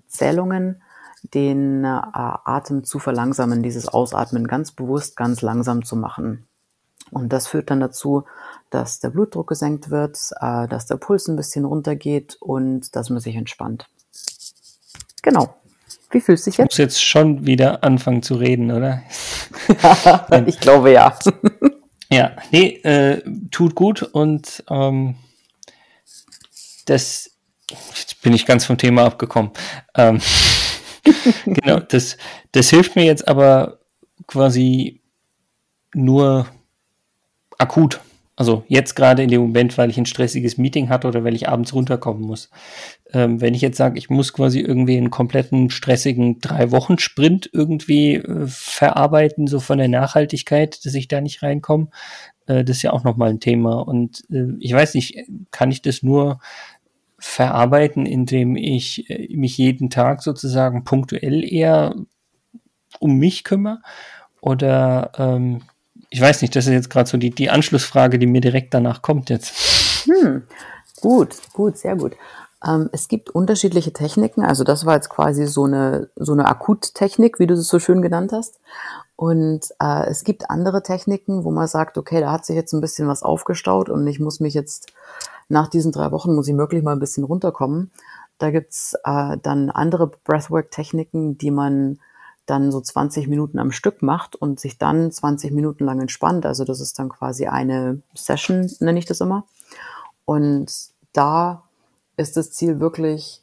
Zählungen 0.07 0.83
den 1.23 1.85
äh, 1.85 1.89
Atem 1.89 2.85
zu 2.85 2.99
verlangsamen, 2.99 3.63
dieses 3.63 3.89
Ausatmen 3.89 4.47
ganz 4.47 4.73
bewusst, 4.73 5.17
ganz 5.17 5.43
langsam 5.43 5.85
zu 5.85 5.97
machen. 5.97 6.49
Und 7.11 7.33
das 7.33 7.47
führt 7.47 7.71
dann 7.71 7.81
dazu, 7.81 8.25
dass 8.71 9.01
der 9.01 9.11
Blutdruck 9.11 9.49
gesenkt 9.49 9.91
wird, 9.91 10.19
äh, 10.41 10.69
dass 10.69 10.87
der 10.87 10.97
Puls 10.97 11.29
ein 11.29 11.37
bisschen 11.37 11.65
runtergeht 11.65 12.37
und 12.41 12.95
dass 12.95 13.11
man 13.11 13.21
sich 13.21 13.37
entspannt. 13.37 13.89
Genau. 15.23 15.55
Wie 16.11 16.21
fühlst 16.21 16.47
du 16.47 16.51
dich 16.51 16.59
jetzt? 16.59 16.67
Ich 16.67 16.73
muss 16.73 16.79
jetzt 16.79 17.05
schon 17.05 17.47
wieder 17.47 17.85
anfangen 17.85 18.23
zu 18.23 18.35
reden, 18.35 18.71
oder? 18.71 19.03
ich 20.47 20.59
glaube 20.61 20.93
ja. 20.93 21.19
ja, 22.11 22.33
nee, 22.51 22.77
äh, 22.83 23.23
tut 23.51 23.75
gut 23.75 24.03
und 24.03 24.65
ähm, 24.71 25.17
das 26.87 27.31
jetzt 27.71 28.23
bin 28.23 28.33
ich 28.33 28.47
ganz 28.47 28.65
vom 28.65 28.79
Thema 28.79 29.05
abgekommen. 29.05 29.51
Ähm, 29.95 30.21
genau, 31.45 31.81
das, 31.81 32.17
das 32.53 32.71
hilft 32.71 32.97
mir 32.97 33.05
jetzt 33.05 33.27
aber 33.29 33.79
quasi 34.27 35.01
nur 35.95 36.47
akut. 37.59 38.01
Also 38.39 38.63
jetzt 38.69 38.95
gerade 38.95 39.25
in 39.25 39.31
dem 39.31 39.41
Moment, 39.41 39.77
weil 39.79 39.91
ich 39.91 39.99
ein 39.99 40.07
stressiges 40.07 40.59
Meeting 40.59 40.91
hatte 40.91 41.09
oder 41.09 41.25
weil 41.25 41.35
ich 41.35 41.49
abends 41.49 41.75
runterkommen 41.75 42.23
muss. 42.23 42.51
Ähm, 43.13 43.41
wenn 43.41 43.53
ich 43.53 43.63
jetzt 43.63 43.77
sage, 43.77 43.99
ich 43.99 44.11
muss 44.11 44.33
quasi 44.33 44.61
irgendwie 44.61 44.97
einen 44.97 45.11
kompletten 45.11 45.71
stressigen 45.71 46.39
Drei-Wochen-Sprint 46.39 47.51
irgendwie 47.53 48.15
äh, 48.15 48.47
verarbeiten, 48.47 49.49
so 49.49 49.59
von 49.59 49.79
der 49.79 49.89
Nachhaltigkeit, 49.89 50.85
dass 50.87 50.95
ich 50.95 51.09
da 51.09 51.21
nicht 51.21 51.43
reinkomme, 51.43 51.89
äh, 52.47 52.63
das 52.63 52.77
ist 52.77 52.83
ja 52.83 52.93
auch 52.93 53.03
nochmal 53.03 53.31
ein 53.31 53.41
Thema. 53.41 53.81
Und 53.81 54.23
äh, 54.31 54.55
ich 54.61 54.73
weiß 54.73 54.95
nicht, 54.95 55.19
kann 55.51 55.73
ich 55.73 55.83
das 55.83 56.05
nur 56.05 56.39
verarbeiten, 57.19 58.07
indem 58.07 58.57
ich 58.57 59.11
äh, 59.11 59.35
mich 59.37 59.59
jeden 59.59 59.91
Tag 59.91 60.23
sozusagen 60.23 60.85
punktuell 60.85 61.45
eher 61.45 61.95
um 63.01 63.17
mich 63.17 63.45
kümmere? 63.45 63.81
Oder 64.41 65.13
ähm, 65.19 65.63
ich 66.11 66.21
weiß 66.21 66.43
nicht, 66.43 66.55
das 66.57 66.67
ist 66.67 66.73
jetzt 66.73 66.91
gerade 66.91 67.09
so 67.09 67.19
die, 67.19 67.31
die 67.31 67.51
Anschlussfrage, 67.51 68.19
die 68.19 68.27
mir 68.27 68.41
direkt 68.41 68.73
danach 68.73 69.03
kommt 69.03 69.31
jetzt. 69.31 70.07
Hm, 70.07 70.45
gut, 71.01 71.37
gut, 71.53 71.77
sehr 71.77 71.97
gut. 71.97 72.15
Ähm, 72.67 72.89
es 72.93 73.09
gibt 73.09 73.31
unterschiedliche 73.31 73.93
Techniken. 73.93 74.43
Also 74.43 74.65
das 74.65 74.87
war 74.87 74.95
jetzt 74.95 75.11
quasi 75.11 75.47
so 75.47 75.65
eine, 75.65 76.11
so 76.17 76.33
eine 76.33 76.47
Akuttechnik, 76.47 77.39
wie 77.39 77.47
du 77.47 77.55
es 77.55 77.69
so 77.69 77.79
schön 77.79 78.03
genannt 78.03 78.33
hast. 78.33 78.59
Und 79.19 79.75
äh, 79.81 80.07
es 80.07 80.23
gibt 80.23 80.49
andere 80.49 80.81
Techniken, 80.85 81.43
wo 81.43 81.51
man 81.51 81.67
sagt, 81.67 81.99
okay, 81.99 82.21
da 82.21 82.31
hat 82.31 82.47
sich 82.47 82.55
jetzt 82.55 82.73
ein 82.73 82.81
bisschen 82.81 83.09
was 83.09 83.25
aufgestaut 83.25 83.89
und 83.89 84.07
ich 84.07 84.21
muss 84.21 84.39
mich 84.39 84.55
jetzt 84.55 84.93
nach 85.49 85.67
diesen 85.67 85.91
drei 85.91 86.13
Wochen, 86.13 86.37
muss 86.37 86.47
ich 86.47 86.57
wirklich 86.57 86.85
mal 86.85 86.93
ein 86.93 87.01
bisschen 87.01 87.25
runterkommen. 87.25 87.91
Da 88.39 88.53
gibt's 88.53 88.95
äh, 89.03 89.37
dann 89.43 89.71
andere 89.71 90.07
Breathwork-Techniken, 90.07 91.37
die 91.37 91.51
man 91.51 91.99
dann 92.47 92.71
so 92.71 92.81
20 92.81 93.27
Minuten 93.27 93.59
am 93.59 93.73
Stück 93.73 94.03
macht 94.03 94.37
und 94.37 94.61
sich 94.61 94.79
dann 94.79 95.11
20 95.11 95.51
Minuten 95.51 95.85
lang 95.85 96.01
entspannt. 96.01 96.47
Also 96.47 96.65
das 96.65 96.79
ist 96.79 96.97
dann 97.01 97.09
quasi 97.09 97.49
eine 97.49 98.01
Session, 98.15 98.71
nenne 98.79 99.01
ich 99.01 99.07
das 99.07 99.21
immer. 99.21 99.47
Und 100.27 100.73
da 101.13 101.65
ist 102.17 102.37
das 102.37 102.53
Ziel 102.53 102.79
wirklich, 102.79 103.43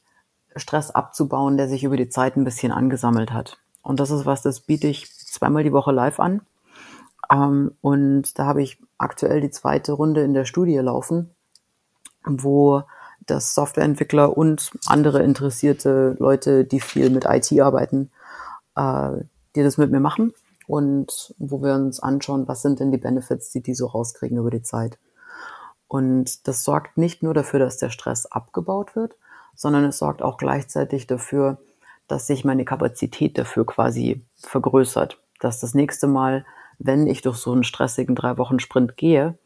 Stress 0.55 0.89
abzubauen, 0.89 1.58
der 1.58 1.67
sich 1.67 1.84
über 1.84 1.98
die 1.98 2.08
Zeit 2.08 2.38
ein 2.38 2.46
bisschen 2.46 2.72
angesammelt 2.72 3.34
hat. 3.34 3.58
Und 3.82 4.00
das 4.00 4.10
ist 4.10 4.25
was, 4.25 4.41
das 4.41 4.62
biete 4.62 4.88
ich 4.88 5.15
zweimal 5.36 5.63
die 5.63 5.74
Woche 5.74 5.92
live 5.92 6.20
an. 6.20 6.42
Ähm, 7.32 7.72
und 7.82 8.38
da 8.38 8.46
habe 8.46 8.62
ich 8.62 8.82
aktuell 8.98 9.42
die 9.42 9.51
zweite 9.51 9.94
Runde 9.94 10.22
in 10.22 10.34
der 10.34 10.46
Studie 10.46 10.77
laufen, 10.77 11.32
wo 12.25 12.84
das 13.25 13.56
Softwareentwickler 13.56 14.38
und 14.38 14.72
andere 14.86 15.24
interessierte 15.24 16.15
Leute, 16.20 16.65
die 16.65 16.80
viel 16.80 17.10
mit 17.10 17.25
IT 17.25 17.60
arbeiten, 17.60 18.12
äh, 18.75 19.12
die 19.56 19.63
das 19.63 19.77
mit 19.77 19.92
mir 19.92 20.00
machen 20.00 20.34
und 20.68 21.34
wo 21.38 21.62
wir 21.62 21.74
uns 21.74 22.00
anschauen, 22.00 22.48
was 22.48 22.62
sind 22.62 22.80
denn 22.80 22.92
die 22.92 22.98
Benefits, 22.98 23.50
die 23.51 23.62
die 23.62 23.75
so 23.75 23.88
rauskriegen 23.88 24.38
über 24.38 24.51
die 24.51 24.62
Zeit. 24.63 24.98
Und 25.88 26.48
das 26.48 26.63
sorgt 26.63 26.98
nicht 26.98 27.24
nur 27.24 27.34
dafür, 27.34 27.60
dass 27.60 27.77
der 27.77 27.89
Stress 27.89 28.25
abgebaut 28.25 28.96
wird, 28.96 29.15
sondern 29.56 29.86
es 29.86 30.00
sorgt 30.00 30.22
auch 30.22 30.38
gleichzeitig 30.38 31.08
dafür, 31.08 31.58
dass 32.08 32.27
sich 32.27 32.44
meine 32.44 32.65
Kapazität 32.65 33.38
dafür 33.38 33.65
quasi 33.65 34.24
vergrößert. 34.36 35.20
Dass 35.46 35.60
das 35.60 35.75
nächste 35.75 36.08
Mal, 36.08 36.44
wenn 36.80 37.06
ich 37.06 37.22
durch 37.22 37.38
so 37.38 37.52
einen 37.52 37.64
stressigen 37.64 38.16
drei 38.16 38.40
Wochen 38.40 38.60
Sprint 38.60 38.98
gehe, 38.98 39.38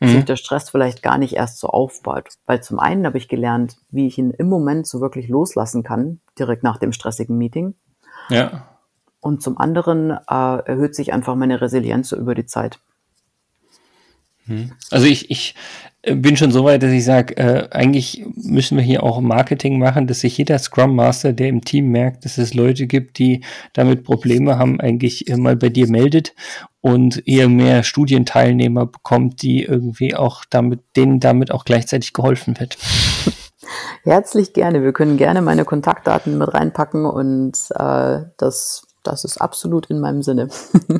mhm. 0.00 0.08
sich 0.08 0.24
der 0.24 0.34
Stress 0.34 0.68
vielleicht 0.68 1.00
gar 1.00 1.16
nicht 1.16 1.34
erst 1.34 1.60
so 1.60 1.68
aufbaut. 1.68 2.28
Weil 2.46 2.60
zum 2.60 2.80
einen 2.80 3.06
habe 3.06 3.18
ich 3.18 3.28
gelernt, 3.28 3.76
wie 3.92 4.08
ich 4.08 4.18
ihn 4.18 4.32
im 4.32 4.48
Moment 4.48 4.88
so 4.88 5.00
wirklich 5.00 5.28
loslassen 5.28 5.84
kann, 5.84 6.18
direkt 6.38 6.64
nach 6.64 6.78
dem 6.78 6.92
stressigen 6.92 7.38
Meeting. 7.38 7.74
Ja. 8.30 8.68
Und 9.20 9.42
zum 9.42 9.56
anderen 9.56 10.10
äh, 10.10 10.18
erhöht 10.28 10.96
sich 10.96 11.12
einfach 11.12 11.36
meine 11.36 11.60
Resilienz 11.60 12.10
über 12.10 12.34
die 12.34 12.46
Zeit. 12.46 12.80
Hm. 14.46 14.72
Also 14.90 15.06
ich, 15.06 15.30
ich 15.30 15.54
bin 16.06 16.36
schon 16.36 16.52
so 16.52 16.64
weit, 16.64 16.82
dass 16.82 16.90
ich 16.90 17.04
sage, 17.04 17.36
äh, 17.36 17.68
eigentlich 17.70 18.24
müssen 18.36 18.76
wir 18.76 18.84
hier 18.84 19.02
auch 19.02 19.20
Marketing 19.20 19.78
machen, 19.78 20.06
dass 20.06 20.20
sich 20.20 20.36
jeder 20.36 20.58
Scrum 20.58 20.94
Master, 20.94 21.32
der 21.32 21.48
im 21.48 21.62
Team 21.62 21.90
merkt, 21.90 22.24
dass 22.24 22.38
es 22.38 22.54
Leute 22.54 22.86
gibt, 22.86 23.18
die 23.18 23.42
damit 23.72 24.04
Probleme 24.04 24.58
haben, 24.58 24.80
eigentlich 24.80 25.24
mal 25.36 25.56
bei 25.56 25.68
dir 25.68 25.88
meldet 25.88 26.34
und 26.80 27.26
eher 27.26 27.48
mehr 27.48 27.82
Studienteilnehmer 27.82 28.86
bekommt, 28.86 29.42
die 29.42 29.64
irgendwie 29.64 30.14
auch 30.14 30.44
damit, 30.50 30.80
denen 30.96 31.20
damit 31.20 31.50
auch 31.50 31.64
gleichzeitig 31.64 32.12
geholfen 32.12 32.58
wird. 32.58 32.76
Herzlich 34.04 34.52
gerne. 34.52 34.82
Wir 34.82 34.92
können 34.92 35.16
gerne 35.16 35.40
meine 35.40 35.64
Kontaktdaten 35.64 36.36
mit 36.36 36.52
reinpacken 36.52 37.06
und 37.06 37.56
äh, 37.78 38.20
das 38.36 38.86
das 39.04 39.24
ist 39.24 39.36
absolut 39.36 39.90
in 39.90 40.00
meinem 40.00 40.22
Sinne. 40.22 40.48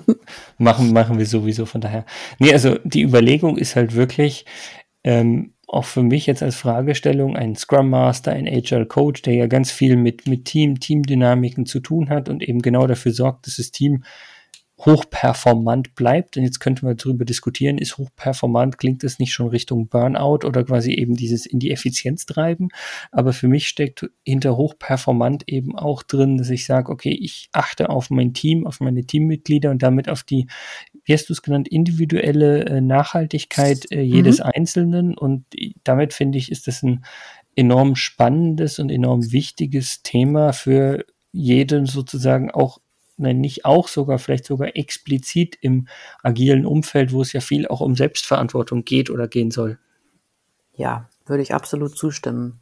machen, 0.59 0.93
machen 0.93 1.19
wir 1.19 1.27
sowieso 1.27 1.67
von 1.67 1.81
daher. 1.81 2.05
Nee, 2.39 2.53
also 2.53 2.77
die 2.85 3.03
Überlegung 3.03 3.57
ist 3.57 3.77
halt 3.77 3.95
wirklich, 3.95 4.45
ähm, 5.05 5.53
auch 5.67 5.85
für 5.85 6.03
mich 6.03 6.27
jetzt 6.27 6.43
als 6.43 6.57
Fragestellung, 6.57 7.37
ein 7.37 7.57
Scrum 7.57 7.91
Master, 7.91 8.33
ein 8.33 8.49
Agile 8.49 8.87
Coach, 8.87 9.23
der 9.23 9.35
ja 9.35 9.47
ganz 9.47 9.71
viel 9.71 9.97
mit, 9.97 10.27
mit 10.29 10.45
Team, 10.45 10.81
Teamdynamiken 10.81 11.67
zu 11.67 11.81
tun 11.81 12.11
hat 12.11 12.29
und 12.29 12.43
eben 12.43 12.63
genau 12.63 12.87
dafür 12.87 13.13
sorgt, 13.13 13.47
dass 13.47 13.57
das 13.57 13.71
Team 13.71 14.05
hochperformant 14.79 15.95
bleibt. 15.95 16.37
Und 16.37 16.43
jetzt 16.43 16.59
könnte 16.59 16.85
man 16.85 16.97
darüber 16.97 17.25
diskutieren, 17.25 17.79
ist 17.79 17.97
hochperformant, 17.97 18.79
klingt 18.79 19.03
das 19.05 19.19
nicht 19.19 19.33
schon 19.33 19.49
Richtung 19.49 19.89
Burnout 19.89 20.47
oder 20.47 20.65
quasi 20.65 20.93
eben 20.93 21.15
dieses 21.15 21.47
in 21.47 21.59
die 21.59 21.71
Effizienz 21.71 22.27
treiben. 22.27 22.69
Aber 23.13 23.33
für 23.33 23.49
mich 23.49 23.69
steckt 23.69 24.09
hinter 24.25 24.57
hochperformant 24.57 25.45
eben 25.47 25.77
auch 25.77 26.03
drin, 26.03 26.37
dass 26.37 26.51
ich 26.51 26.67
sage, 26.67 26.91
okay, 26.91 27.17
ich 27.19 27.49
achte 27.53 27.89
auf 27.89 28.11
mein 28.11 28.35
Team, 28.35 28.67
auf 28.67 28.81
meine 28.81 29.05
Teammitglieder 29.05 29.71
und 29.71 29.83
damit 29.83 30.09
auf 30.09 30.23
die, 30.25 30.49
wie 31.05 31.13
hast 31.13 31.29
du 31.29 31.33
es 31.33 31.43
genannt, 31.43 31.69
individuelle 31.69 32.65
äh, 32.65 32.81
Nachhaltigkeit 32.81 33.91
äh, 33.91 34.01
jedes 34.01 34.39
mhm. 34.39 34.51
Einzelnen. 34.55 35.19
Und 35.19 35.45
damit 35.85 36.15
finde 36.15 36.39
ich, 36.39 36.51
ist 36.51 36.67
das 36.67 36.83
ein 36.83 37.05
enorm 37.57 37.97
spannendes 37.97 38.79
und 38.79 38.91
enorm 38.91 39.33
wichtiges 39.33 40.03
Thema 40.03 40.53
für 40.53 41.05
jeden 41.33 41.87
sozusagen 41.87 42.51
auch 42.51 42.79
nein, 43.17 43.41
nicht 43.41 43.65
auch 43.65 43.89
sogar, 43.89 44.19
vielleicht 44.19 44.47
sogar 44.47 44.77
explizit 44.77 45.57
im 45.61 45.89
agilen 46.23 46.67
Umfeld, 46.67 47.13
wo 47.13 47.23
es 47.23 47.33
ja 47.33 47.41
viel 47.41 47.67
auch 47.67 47.81
um 47.81 47.95
Selbstverantwortung 47.95 48.85
geht 48.85 49.11
oder 49.11 49.29
gehen 49.29 49.51
soll. 49.51 49.79
Ja, 50.73 51.09
würde 51.27 51.43
ich 51.43 51.55
absolut 51.55 51.97
zustimmen. 51.97 52.61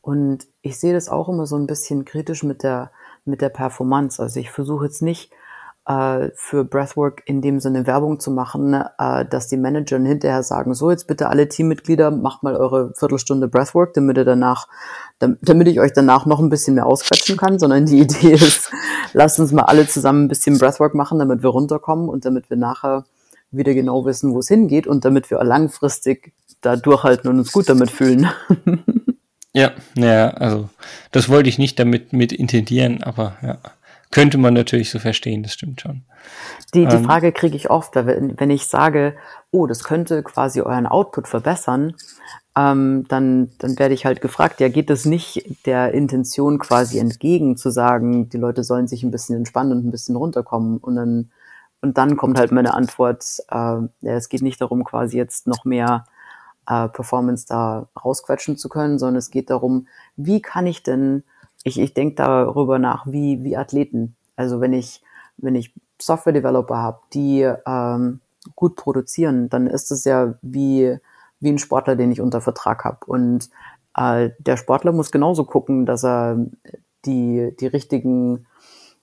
Und 0.00 0.46
ich 0.62 0.78
sehe 0.78 0.94
das 0.94 1.08
auch 1.08 1.28
immer 1.28 1.46
so 1.46 1.56
ein 1.56 1.66
bisschen 1.66 2.04
kritisch 2.04 2.42
mit 2.42 2.62
der, 2.62 2.90
mit 3.24 3.40
der 3.40 3.50
Performance. 3.50 4.20
Also 4.22 4.40
ich 4.40 4.50
versuche 4.50 4.86
jetzt 4.86 5.02
nicht 5.02 5.30
für 6.34 6.64
Breathwork 6.64 7.22
in 7.24 7.40
dem 7.40 7.60
Sinne 7.60 7.86
Werbung 7.86 8.20
zu 8.20 8.30
machen, 8.30 8.74
äh, 8.74 9.24
dass 9.24 9.48
die 9.48 9.56
Manager 9.56 9.98
hinterher 9.98 10.42
sagen, 10.42 10.74
so 10.74 10.90
jetzt 10.90 11.06
bitte 11.06 11.28
alle 11.28 11.48
Teammitglieder, 11.48 12.10
macht 12.10 12.42
mal 12.42 12.56
eure 12.56 12.92
Viertelstunde 12.94 13.48
Breathwork, 13.48 13.94
damit 13.94 14.18
ihr 14.18 14.26
danach, 14.26 14.68
damit 15.18 15.68
ich 15.68 15.80
euch 15.80 15.92
danach 15.94 16.26
noch 16.26 16.40
ein 16.40 16.50
bisschen 16.50 16.74
mehr 16.74 16.86
ausquetschen 16.86 17.38
kann, 17.38 17.58
sondern 17.58 17.86
die 17.86 18.00
Idee 18.02 18.34
ist, 18.34 18.70
lasst 19.14 19.40
uns 19.40 19.52
mal 19.52 19.62
alle 19.62 19.86
zusammen 19.86 20.24
ein 20.24 20.28
bisschen 20.28 20.58
Breathwork 20.58 20.94
machen, 20.94 21.18
damit 21.18 21.42
wir 21.42 21.50
runterkommen 21.50 22.10
und 22.10 22.26
damit 22.26 22.50
wir 22.50 22.58
nachher 22.58 23.04
wieder 23.50 23.72
genau 23.72 24.04
wissen, 24.04 24.34
wo 24.34 24.40
es 24.40 24.48
hingeht 24.48 24.86
und 24.86 25.06
damit 25.06 25.30
wir 25.30 25.42
langfristig 25.42 26.34
da 26.60 26.76
durchhalten 26.76 27.30
und 27.30 27.38
uns 27.38 27.52
gut 27.52 27.68
damit 27.68 27.90
fühlen. 27.90 28.28
Ja, 29.54 29.72
ja, 29.96 30.28
also 30.28 30.68
das 31.10 31.28
wollte 31.28 31.48
ich 31.48 31.58
nicht 31.58 31.78
damit 31.78 32.12
mit 32.12 32.32
intendieren, 32.32 33.02
aber 33.02 33.36
ja. 33.42 33.58
Könnte 34.10 34.38
man 34.38 34.54
natürlich 34.54 34.90
so 34.90 34.98
verstehen, 34.98 35.42
das 35.42 35.52
stimmt 35.52 35.80
schon. 35.80 36.02
Die, 36.74 36.86
die 36.86 36.96
ähm, 36.96 37.04
Frage 37.04 37.32
kriege 37.32 37.56
ich 37.56 37.70
oft, 37.70 37.94
wenn 37.94 38.50
ich 38.50 38.66
sage, 38.66 39.16
oh, 39.50 39.66
das 39.66 39.84
könnte 39.84 40.22
quasi 40.22 40.60
euren 40.60 40.86
Output 40.86 41.28
verbessern, 41.28 41.94
ähm, 42.56 43.04
dann, 43.08 43.50
dann 43.58 43.78
werde 43.78 43.94
ich 43.94 44.06
halt 44.06 44.20
gefragt, 44.20 44.60
ja, 44.60 44.68
geht 44.68 44.90
es 44.90 45.04
nicht 45.04 45.66
der 45.66 45.92
Intention 45.92 46.58
quasi 46.58 46.98
entgegen, 46.98 47.56
zu 47.56 47.70
sagen, 47.70 48.28
die 48.30 48.38
Leute 48.38 48.64
sollen 48.64 48.88
sich 48.88 49.02
ein 49.02 49.10
bisschen 49.10 49.36
entspannen 49.36 49.72
und 49.72 49.86
ein 49.86 49.90
bisschen 49.90 50.16
runterkommen 50.16 50.78
und 50.78 50.96
dann, 50.96 51.30
und 51.80 51.98
dann 51.98 52.16
kommt 52.16 52.38
halt 52.38 52.50
meine 52.50 52.74
Antwort, 52.74 53.24
äh, 53.50 53.54
ja, 53.54 53.88
es 54.00 54.28
geht 54.28 54.42
nicht 54.42 54.60
darum, 54.60 54.84
quasi 54.84 55.16
jetzt 55.16 55.46
noch 55.46 55.64
mehr 55.64 56.06
äh, 56.66 56.88
Performance 56.88 57.46
da 57.46 57.88
rausquetschen 58.02 58.56
zu 58.56 58.68
können, 58.68 58.98
sondern 58.98 59.16
es 59.16 59.30
geht 59.30 59.50
darum, 59.50 59.86
wie 60.16 60.42
kann 60.42 60.66
ich 60.66 60.82
denn, 60.82 61.24
ich, 61.64 61.78
ich 61.78 61.94
denke 61.94 62.16
darüber 62.16 62.78
nach, 62.78 63.06
wie, 63.06 63.42
wie 63.44 63.56
Athleten. 63.56 64.16
Also 64.36 64.60
wenn 64.60 64.72
ich, 64.72 65.02
wenn 65.36 65.54
ich 65.54 65.74
Software-Developer 66.00 66.76
habe, 66.76 67.00
die 67.12 67.50
ähm, 67.66 68.20
gut 68.54 68.76
produzieren, 68.76 69.48
dann 69.48 69.66
ist 69.66 69.90
es 69.90 70.04
ja 70.04 70.34
wie, 70.42 70.96
wie 71.40 71.48
ein 71.50 71.58
Sportler, 71.58 71.96
den 71.96 72.12
ich 72.12 72.20
unter 72.20 72.40
Vertrag 72.40 72.84
habe. 72.84 73.04
Und 73.06 73.50
äh, 73.96 74.30
der 74.38 74.56
Sportler 74.56 74.92
muss 74.92 75.10
genauso 75.10 75.44
gucken, 75.44 75.86
dass 75.86 76.04
er 76.04 76.46
die, 77.04 77.54
die 77.58 77.66
richtigen 77.66 78.46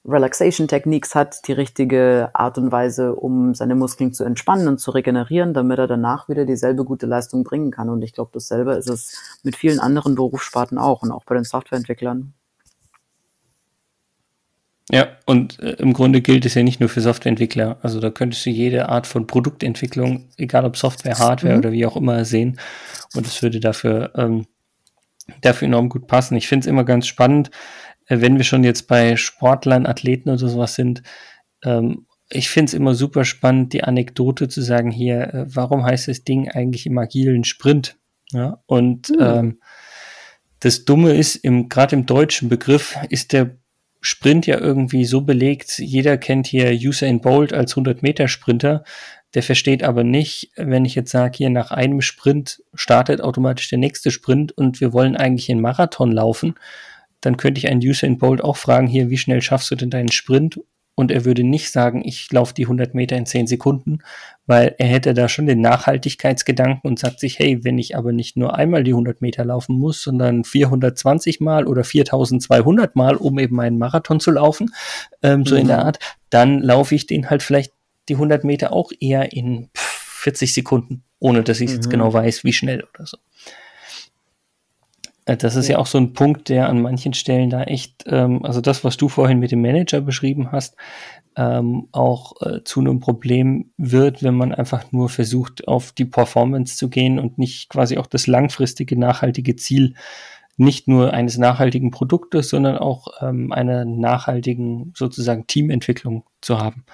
Relaxation 0.07 0.67
Techniques 0.67 1.15
hat, 1.15 1.47
die 1.47 1.53
richtige 1.53 2.29
Art 2.33 2.59
und 2.59 2.71
Weise, 2.71 3.15
um 3.15 3.55
seine 3.55 3.73
Muskeln 3.73 4.13
zu 4.13 4.23
entspannen 4.23 4.67
und 4.67 4.77
zu 4.77 4.91
regenerieren, 4.91 5.53
damit 5.53 5.79
er 5.79 5.87
danach 5.87 6.29
wieder 6.29 6.45
dieselbe 6.45 6.85
gute 6.85 7.07
Leistung 7.07 7.43
bringen 7.43 7.71
kann. 7.71 7.89
Und 7.89 8.03
ich 8.03 8.13
glaube, 8.13 8.29
dasselbe 8.33 8.73
ist 8.73 8.89
es 8.89 9.39
mit 9.43 9.55
vielen 9.55 9.79
anderen 9.79 10.13
Berufssparten 10.13 10.77
auch 10.77 11.01
und 11.01 11.11
auch 11.11 11.23
bei 11.25 11.33
den 11.33 11.43
Softwareentwicklern. 11.43 12.33
Ja, 14.91 15.07
und 15.25 15.59
äh, 15.59 15.71
im 15.73 15.93
Grunde 15.93 16.21
gilt 16.21 16.45
es 16.45 16.53
ja 16.53 16.61
nicht 16.61 16.79
nur 16.79 16.89
für 16.89 17.01
Softwareentwickler. 17.01 17.79
Also 17.81 17.99
da 17.99 18.11
könntest 18.11 18.45
du 18.45 18.51
jede 18.51 18.89
Art 18.89 19.07
von 19.07 19.25
Produktentwicklung, 19.25 20.29
egal 20.37 20.63
ob 20.65 20.77
Software, 20.77 21.17
Hardware 21.17 21.53
mhm. 21.53 21.59
oder 21.59 21.71
wie 21.71 21.85
auch 21.85 21.95
immer, 21.95 22.23
sehen. 22.23 22.59
Und 23.15 23.25
es 23.25 23.41
würde 23.41 23.59
dafür, 23.59 24.11
ähm, 24.15 24.45
dafür 25.41 25.67
enorm 25.67 25.89
gut 25.89 26.05
passen. 26.07 26.35
Ich 26.35 26.47
finde 26.47 26.65
es 26.65 26.67
immer 26.67 26.83
ganz 26.83 27.07
spannend, 27.07 27.49
äh, 28.07 28.21
wenn 28.21 28.37
wir 28.37 28.43
schon 28.43 28.63
jetzt 28.63 28.87
bei 28.87 29.15
Sportlern, 29.15 29.87
Athleten 29.87 30.29
oder 30.29 30.37
sowas 30.37 30.75
sind, 30.75 31.01
ähm, 31.63 32.05
ich 32.29 32.49
finde 32.49 32.69
es 32.69 32.73
immer 32.73 32.95
super 32.95 33.23
spannend, 33.25 33.73
die 33.73 33.83
Anekdote 33.83 34.47
zu 34.47 34.61
sagen 34.61 34.91
hier, 34.91 35.33
äh, 35.33 35.45
warum 35.47 35.83
heißt 35.83 36.07
das 36.07 36.23
Ding 36.23 36.49
eigentlich 36.49 36.85
im 36.85 36.97
agilen 36.97 37.43
Sprint? 37.43 37.97
Ja, 38.31 38.61
und 38.65 39.09
mhm. 39.09 39.17
ähm, 39.19 39.59
das 40.59 40.85
Dumme 40.85 41.13
ist, 41.13 41.35
im, 41.35 41.69
gerade 41.69 41.95
im 41.95 42.05
deutschen 42.05 42.49
Begriff 42.49 42.97
ist 43.09 43.33
der 43.33 43.57
Sprint 44.05 44.45
ja 44.45 44.59
irgendwie 44.59 45.05
so 45.05 45.21
belegt, 45.21 45.79
jeder 45.79 46.17
kennt 46.17 46.45
hier 46.45 46.71
Usain 46.71 47.21
Bolt 47.21 47.53
als 47.53 47.75
100-Meter-Sprinter, 47.75 48.83
der 49.33 49.43
versteht 49.43 49.83
aber 49.83 50.03
nicht, 50.03 50.51
wenn 50.55 50.85
ich 50.85 50.93
jetzt 50.93 51.11
sage, 51.11 51.37
hier 51.37 51.49
nach 51.49 51.71
einem 51.71 52.01
Sprint 52.01 52.61
startet 52.75 53.19
automatisch 53.19 53.67
der 53.69 53.79
nächste 53.79 54.11
Sprint 54.11 54.51
und 54.51 54.79
wir 54.79 54.93
wollen 54.93 55.17
eigentlich 55.17 55.49
einen 55.49 55.59
Marathon 55.59 56.11
laufen, 56.11 56.53
dann 57.21 57.35
könnte 57.35 57.57
ich 57.57 57.67
einen 57.67 57.81
Usain 57.81 58.19
Bolt 58.19 58.43
auch 58.43 58.57
fragen, 58.57 58.85
hier, 58.85 59.09
wie 59.09 59.17
schnell 59.17 59.41
schaffst 59.41 59.71
du 59.71 59.75
denn 59.75 59.89
deinen 59.89 60.11
Sprint? 60.11 60.59
Und 60.95 61.11
er 61.11 61.25
würde 61.25 61.43
nicht 61.43 61.71
sagen, 61.71 62.01
ich 62.05 62.31
laufe 62.31 62.53
die 62.53 62.63
100 62.63 62.95
Meter 62.95 63.17
in 63.17 63.25
10 63.25 63.47
Sekunden, 63.47 63.99
weil 64.47 64.75
er 64.77 64.87
hätte 64.87 65.13
da 65.13 65.27
schon 65.27 65.45
den 65.45 65.59
Nachhaltigkeitsgedanken 65.59 66.89
und 66.89 66.99
sagt 66.99 67.19
sich, 67.19 67.37
hey, 67.37 67.63
wenn 67.65 67.77
ich 67.77 67.97
aber 67.97 68.13
nicht 68.13 68.37
nur 68.37 68.55
einmal 68.55 68.85
die 68.85 68.91
100 68.91 69.21
Meter 69.21 69.43
laufen 69.43 69.77
muss, 69.77 70.01
sondern 70.01 70.45
420 70.45 71.41
Mal 71.41 71.67
oder 71.67 71.83
4200 71.83 72.95
Mal, 72.95 73.17
um 73.17 73.37
eben 73.39 73.59
einen 73.59 73.77
Marathon 73.77 74.21
zu 74.21 74.31
laufen, 74.31 74.73
ähm, 75.21 75.45
so 75.45 75.55
mhm. 75.55 75.61
in 75.61 75.67
der 75.67 75.77
mhm. 75.77 75.83
Art, 75.83 75.99
dann 76.29 76.61
laufe 76.61 76.95
ich 76.95 77.05
den 77.05 77.29
halt 77.29 77.43
vielleicht 77.43 77.73
die 78.07 78.13
100 78.13 78.45
Meter 78.45 78.71
auch 78.71 78.91
eher 78.99 79.33
in 79.33 79.69
40 79.73 80.53
Sekunden, 80.53 81.03
ohne 81.19 81.43
dass 81.43 81.59
ich 81.59 81.69
mhm. 81.69 81.75
jetzt 81.75 81.89
genau 81.89 82.13
weiß, 82.13 82.45
wie 82.45 82.53
schnell 82.53 82.85
oder 82.93 83.05
so. 83.05 83.17
Äh, 85.25 85.37
das 85.37 85.55
ist 85.55 85.67
ja. 85.67 85.73
ja. 85.73 85.79
auch 85.79 85.87
so 85.87 85.97
ein 85.97 86.13
Punkt, 86.13 86.49
der 86.49 86.69
an 86.69 86.81
manchen 86.81 87.13
Stellen 87.13 87.49
da 87.49 87.63
echt, 87.63 88.05
ähm, 88.07 88.43
also 88.45 88.61
das, 88.61 88.83
was 88.83 88.97
du 88.97 89.09
vorhin 89.09 89.39
mit 89.39 89.51
dem 89.51 89.61
Manager 89.61 90.01
beschrieben 90.01 90.51
hast, 90.51 90.75
ähm, 91.35 91.89
auch 91.91 92.41
äh, 92.41 92.63
zu 92.63 92.79
einem 92.79 92.99
Problem 92.99 93.71
wird, 93.77 94.23
wenn 94.23 94.35
man 94.35 94.53
einfach 94.53 94.91
nur 94.91 95.09
versucht, 95.09 95.67
auf 95.67 95.91
die 95.91 96.05
Performance 96.05 96.77
zu 96.77 96.89
gehen 96.89 97.19
und 97.19 97.37
nicht 97.37 97.69
quasi 97.69 97.97
auch 97.97 98.07
das 98.07 98.27
langfristige, 98.27 98.97
nachhaltige 98.97 99.55
Ziel 99.55 99.95
nicht 100.57 100.87
nur 100.87 101.13
eines 101.13 101.37
nachhaltigen 101.37 101.91
Produktes, 101.91 102.49
sondern 102.49 102.77
auch 102.77 103.07
ähm, 103.21 103.51
einer 103.51 103.83
nachhaltigen 103.83 104.93
sozusagen 104.95 105.47
Teamentwicklung 105.47 106.23
zu 106.39 106.59
haben. 106.59 106.85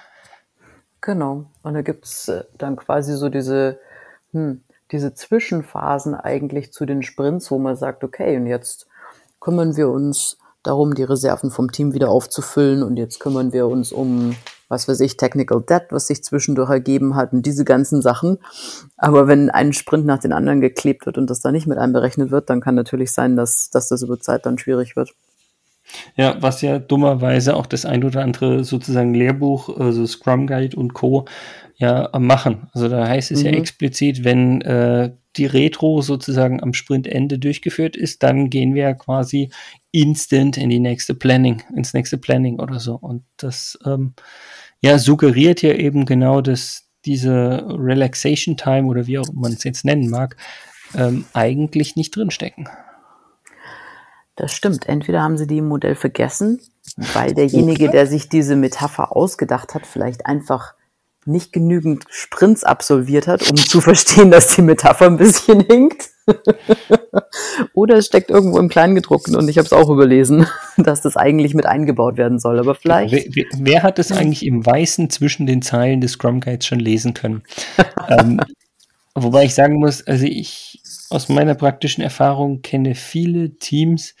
Genau. 1.00 1.46
Und 1.62 1.74
da 1.74 1.82
gibt's 1.82 2.28
äh, 2.28 2.42
dann 2.58 2.76
quasi 2.76 3.16
so 3.16 3.28
diese, 3.28 3.78
hm, 4.32 4.62
diese 4.92 5.14
Zwischenphasen 5.14 6.14
eigentlich 6.14 6.72
zu 6.72 6.86
den 6.86 7.02
Sprints, 7.02 7.50
wo 7.50 7.58
man 7.58 7.76
sagt, 7.76 8.04
okay, 8.04 8.36
und 8.36 8.46
jetzt 8.46 8.86
kümmern 9.40 9.76
wir 9.76 9.88
uns 9.88 10.38
darum, 10.62 10.94
die 10.94 11.02
Reserven 11.02 11.50
vom 11.50 11.72
Team 11.72 11.92
wieder 11.94 12.10
aufzufüllen 12.10 12.82
und 12.82 12.96
jetzt 12.96 13.18
kümmern 13.18 13.52
wir 13.52 13.66
uns 13.66 13.90
um, 13.90 14.36
was 14.68 14.86
weiß 14.86 15.00
ich, 15.00 15.16
Technical 15.16 15.60
Debt, 15.60 15.86
was 15.90 16.06
sich 16.06 16.22
zwischendurch 16.22 16.70
ergeben 16.70 17.16
hat 17.16 17.32
und 17.32 17.44
diese 17.44 17.64
ganzen 17.64 18.02
Sachen. 18.02 18.38
Aber 18.96 19.26
wenn 19.26 19.50
ein 19.50 19.72
Sprint 19.72 20.06
nach 20.06 20.20
den 20.20 20.32
anderen 20.32 20.60
geklebt 20.60 21.06
wird 21.06 21.18
und 21.18 21.28
das 21.28 21.40
da 21.40 21.50
nicht 21.50 21.66
mit 21.66 21.78
einberechnet 21.78 22.30
wird, 22.30 22.48
dann 22.48 22.60
kann 22.60 22.74
natürlich 22.74 23.12
sein, 23.12 23.34
dass, 23.34 23.70
dass 23.70 23.88
das 23.88 24.02
über 24.02 24.20
Zeit 24.20 24.46
dann 24.46 24.58
schwierig 24.58 24.94
wird. 24.94 25.12
Ja, 26.16 26.36
was 26.40 26.62
ja 26.62 26.78
dummerweise 26.78 27.56
auch 27.56 27.66
das 27.66 27.84
ein 27.84 28.04
oder 28.04 28.22
andere 28.22 28.64
sozusagen 28.64 29.14
Lehrbuch, 29.14 29.76
also 29.78 30.06
Scrum 30.06 30.46
Guide 30.46 30.76
und 30.76 30.94
Co. 30.94 31.26
ja 31.82 32.10
machen. 32.18 32.68
Also 32.72 32.88
da 32.88 33.06
heißt 33.06 33.30
es 33.32 33.40
mhm. 33.40 33.46
ja 33.46 33.52
explizit, 33.52 34.24
wenn 34.24 34.62
äh, 34.62 35.12
die 35.36 35.46
Retro 35.46 36.00
sozusagen 36.02 36.62
am 36.62 36.72
Sprintende 36.72 37.38
durchgeführt 37.38 37.96
ist, 37.96 38.22
dann 38.22 38.50
gehen 38.50 38.74
wir 38.74 38.94
quasi 38.94 39.50
instant 39.90 40.56
in 40.56 40.70
die 40.70 40.80
nächste 40.80 41.14
Planning, 41.14 41.62
ins 41.74 41.94
nächste 41.94 42.18
Planning 42.18 42.60
oder 42.60 42.80
so. 42.80 42.94
Und 42.94 43.24
das 43.36 43.78
ähm, 43.84 44.14
ja 44.80 44.98
suggeriert 44.98 45.62
ja 45.62 45.72
eben 45.74 46.06
genau, 46.06 46.40
dass 46.40 46.88
diese 47.04 47.64
Relaxation 47.68 48.56
Time 48.56 48.86
oder 48.86 49.06
wie 49.06 49.18
auch 49.18 49.32
man 49.32 49.52
es 49.52 49.64
jetzt 49.64 49.84
nennen 49.84 50.08
mag, 50.08 50.36
ähm, 50.94 51.24
eigentlich 51.32 51.96
nicht 51.96 52.14
drinstecken. 52.14 52.68
Das 54.36 54.52
stimmt. 54.52 54.88
Entweder 54.88 55.22
haben 55.22 55.36
sie 55.36 55.46
die 55.46 55.58
im 55.58 55.68
Modell 55.68 55.94
vergessen, 55.94 56.60
weil 57.14 57.34
derjenige, 57.34 57.90
der 57.90 58.06
sich 58.06 58.28
diese 58.28 58.56
Metapher 58.56 59.14
ausgedacht 59.14 59.74
hat, 59.74 59.86
vielleicht 59.86 60.26
einfach 60.26 60.74
nicht 61.24 61.52
genügend 61.52 62.04
Sprints 62.08 62.64
absolviert 62.64 63.26
hat, 63.26 63.48
um 63.50 63.56
zu 63.56 63.80
verstehen, 63.80 64.30
dass 64.30 64.54
die 64.54 64.62
Metapher 64.62 65.06
ein 65.06 65.16
bisschen 65.16 65.60
hinkt. 65.60 66.10
Oder 67.74 67.96
es 67.96 68.06
steckt 68.06 68.30
irgendwo 68.30 68.58
im 68.58 68.68
Kleingedruckten 68.68 69.36
und 69.36 69.48
ich 69.48 69.58
habe 69.58 69.66
es 69.66 69.72
auch 69.72 69.88
überlesen, 69.88 70.46
dass 70.76 71.00
das 71.00 71.16
eigentlich 71.16 71.54
mit 71.54 71.66
eingebaut 71.66 72.16
werden 72.16 72.38
soll. 72.38 72.58
Aber 72.58 72.74
vielleicht. 72.74 73.12
Wer, 73.12 73.24
wer, 73.28 73.44
wer 73.56 73.82
hat 73.82 73.98
es 73.98 74.12
eigentlich 74.12 74.44
im 74.46 74.64
Weißen 74.64 75.10
zwischen 75.10 75.46
den 75.46 75.62
Zeilen 75.62 76.00
des 76.00 76.12
Scrum 76.12 76.40
Guides 76.40 76.66
schon 76.66 76.80
lesen 76.80 77.14
können? 77.14 77.42
ähm, 78.08 78.40
wobei 79.14 79.44
ich 79.44 79.54
sagen 79.54 79.78
muss, 79.78 80.06
also 80.06 80.24
ich 80.24 80.80
aus 81.10 81.28
meiner 81.28 81.54
praktischen 81.54 82.02
Erfahrung 82.02 82.62
kenne 82.62 82.94
viele 82.94 83.58
Teams, 83.58 84.14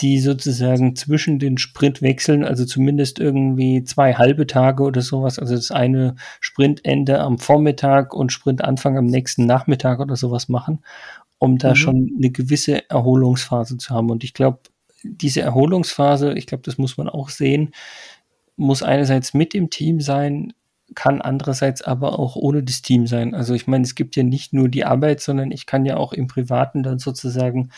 die 0.00 0.18
sozusagen 0.18 0.96
zwischen 0.96 1.38
den 1.38 1.58
Sprintwechseln, 1.58 2.44
also 2.44 2.64
zumindest 2.64 3.18
irgendwie 3.18 3.84
zwei 3.84 4.14
halbe 4.14 4.46
Tage 4.46 4.82
oder 4.82 5.02
sowas, 5.02 5.38
also 5.38 5.54
das 5.54 5.70
eine 5.70 6.16
Sprintende 6.40 7.20
am 7.20 7.38
Vormittag 7.38 8.14
und 8.14 8.32
Sprintanfang 8.32 8.96
am 8.96 9.06
nächsten 9.06 9.46
Nachmittag 9.46 10.00
oder 10.00 10.16
sowas 10.16 10.48
machen, 10.48 10.84
um 11.38 11.58
da 11.58 11.70
mhm. 11.70 11.76
schon 11.76 12.10
eine 12.16 12.30
gewisse 12.30 12.88
Erholungsphase 12.88 13.76
zu 13.76 13.94
haben. 13.94 14.10
Und 14.10 14.24
ich 14.24 14.32
glaube, 14.32 14.60
diese 15.02 15.42
Erholungsphase, 15.42 16.32
ich 16.34 16.46
glaube, 16.46 16.62
das 16.64 16.78
muss 16.78 16.96
man 16.96 17.08
auch 17.08 17.28
sehen, 17.28 17.72
muss 18.56 18.82
einerseits 18.82 19.34
mit 19.34 19.54
dem 19.54 19.70
Team 19.70 20.00
sein, 20.00 20.52
kann 20.94 21.20
andererseits 21.20 21.82
aber 21.82 22.18
auch 22.18 22.36
ohne 22.36 22.62
das 22.62 22.82
Team 22.82 23.06
sein. 23.06 23.34
Also 23.34 23.54
ich 23.54 23.66
meine, 23.66 23.84
es 23.84 23.94
gibt 23.94 24.16
ja 24.16 24.22
nicht 24.22 24.52
nur 24.52 24.68
die 24.68 24.84
Arbeit, 24.84 25.20
sondern 25.20 25.50
ich 25.52 25.66
kann 25.66 25.84
ja 25.84 25.96
auch 25.96 26.12
im 26.12 26.26
Privaten 26.26 26.82
dann 26.82 26.98
sozusagen 26.98 27.70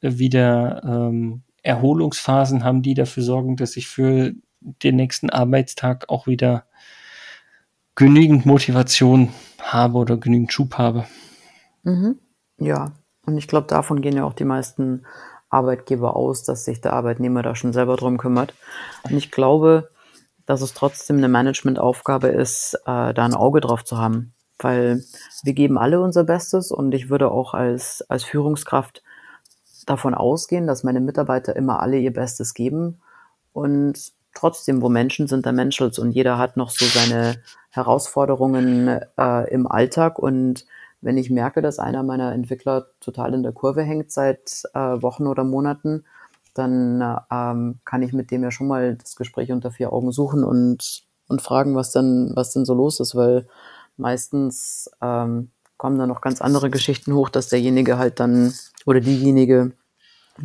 äh, 0.00 0.18
wieder 0.18 0.82
ähm, 0.84 1.42
Erholungsphasen 1.62 2.64
haben, 2.64 2.82
die 2.82 2.94
dafür 2.94 3.22
sorgen, 3.22 3.56
dass 3.56 3.76
ich 3.76 3.88
für 3.88 4.32
den 4.60 4.96
nächsten 4.96 5.30
Arbeitstag 5.30 6.08
auch 6.08 6.26
wieder 6.26 6.64
genügend 7.94 8.46
Motivation 8.46 9.30
habe 9.60 9.98
oder 9.98 10.16
genügend 10.16 10.52
Schub 10.52 10.78
habe. 10.78 11.06
Mhm. 11.82 12.18
Ja, 12.58 12.92
und 13.26 13.36
ich 13.36 13.48
glaube, 13.48 13.66
davon 13.66 14.02
gehen 14.02 14.16
ja 14.16 14.24
auch 14.24 14.34
die 14.34 14.44
meisten 14.44 15.04
Arbeitgeber 15.50 16.16
aus, 16.16 16.44
dass 16.44 16.64
sich 16.64 16.80
der 16.80 16.92
Arbeitnehmer 16.92 17.42
da 17.42 17.54
schon 17.54 17.72
selber 17.72 17.96
drum 17.96 18.18
kümmert. 18.18 18.54
Und 19.02 19.16
ich 19.16 19.30
glaube, 19.30 19.90
dass 20.46 20.62
es 20.62 20.74
trotzdem 20.74 21.18
eine 21.18 21.28
Managementaufgabe 21.28 22.28
ist, 22.28 22.74
äh, 22.86 23.12
da 23.14 23.24
ein 23.24 23.34
Auge 23.34 23.60
drauf 23.60 23.84
zu 23.84 23.98
haben. 23.98 24.32
Weil 24.58 25.02
wir 25.42 25.54
geben 25.54 25.78
alle 25.78 26.00
unser 26.00 26.24
Bestes 26.24 26.70
und 26.70 26.92
ich 26.92 27.08
würde 27.08 27.30
auch 27.30 27.54
als, 27.54 28.04
als 28.08 28.24
Führungskraft 28.24 29.02
davon 29.90 30.14
ausgehen, 30.14 30.66
dass 30.66 30.84
meine 30.84 31.00
Mitarbeiter 31.00 31.56
immer 31.56 31.80
alle 31.80 31.98
ihr 31.98 32.12
Bestes 32.12 32.54
geben. 32.54 33.00
Und 33.52 34.12
trotzdem, 34.34 34.80
wo 34.82 34.88
Menschen 34.88 35.26
sind, 35.26 35.44
da 35.46 35.52
Menschels 35.52 35.98
und 35.98 36.12
jeder 36.12 36.38
hat 36.38 36.56
noch 36.56 36.70
so 36.70 36.84
seine 36.86 37.36
Herausforderungen 37.70 39.00
äh, 39.18 39.50
im 39.50 39.66
Alltag. 39.66 40.18
Und 40.18 40.64
wenn 41.00 41.18
ich 41.18 41.30
merke, 41.30 41.60
dass 41.62 41.78
einer 41.78 42.02
meiner 42.02 42.32
Entwickler 42.32 42.86
total 43.00 43.34
in 43.34 43.42
der 43.42 43.52
Kurve 43.52 43.82
hängt 43.82 44.12
seit 44.12 44.62
äh, 44.74 44.78
Wochen 44.78 45.26
oder 45.26 45.44
Monaten, 45.44 46.04
dann 46.54 47.00
ähm, 47.30 47.78
kann 47.84 48.02
ich 48.02 48.12
mit 48.12 48.30
dem 48.30 48.42
ja 48.42 48.50
schon 48.50 48.68
mal 48.68 48.96
das 48.96 49.16
Gespräch 49.16 49.52
unter 49.52 49.70
vier 49.70 49.92
Augen 49.92 50.12
suchen 50.12 50.44
und, 50.44 51.04
und 51.28 51.42
fragen, 51.42 51.74
was 51.74 51.92
denn, 51.92 52.32
was 52.34 52.52
denn 52.52 52.64
so 52.64 52.74
los 52.74 53.00
ist, 53.00 53.14
weil 53.14 53.46
meistens 53.96 54.90
ähm, 55.00 55.50
kommen 55.76 55.98
dann 55.98 56.08
noch 56.08 56.20
ganz 56.20 56.40
andere 56.40 56.70
Geschichten 56.70 57.14
hoch, 57.14 57.28
dass 57.28 57.48
derjenige 57.48 57.98
halt 57.98 58.20
dann 58.20 58.52
oder 58.84 59.00
diejenige 59.00 59.72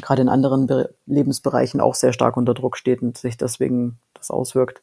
gerade 0.02 0.22
in 0.22 0.30
anderen 0.30 0.68
Be 0.68 0.94
Lebensbereichen 1.06 1.82
auch 1.82 1.96
sehr 1.96 2.14
stark 2.14 2.38
unter 2.38 2.54
Druck 2.54 2.78
steht 2.78 3.02
und 3.02 3.18
sich 3.18 3.38
deswegen 3.38 4.00
das 4.14 4.32
auswirkt. 4.32 4.82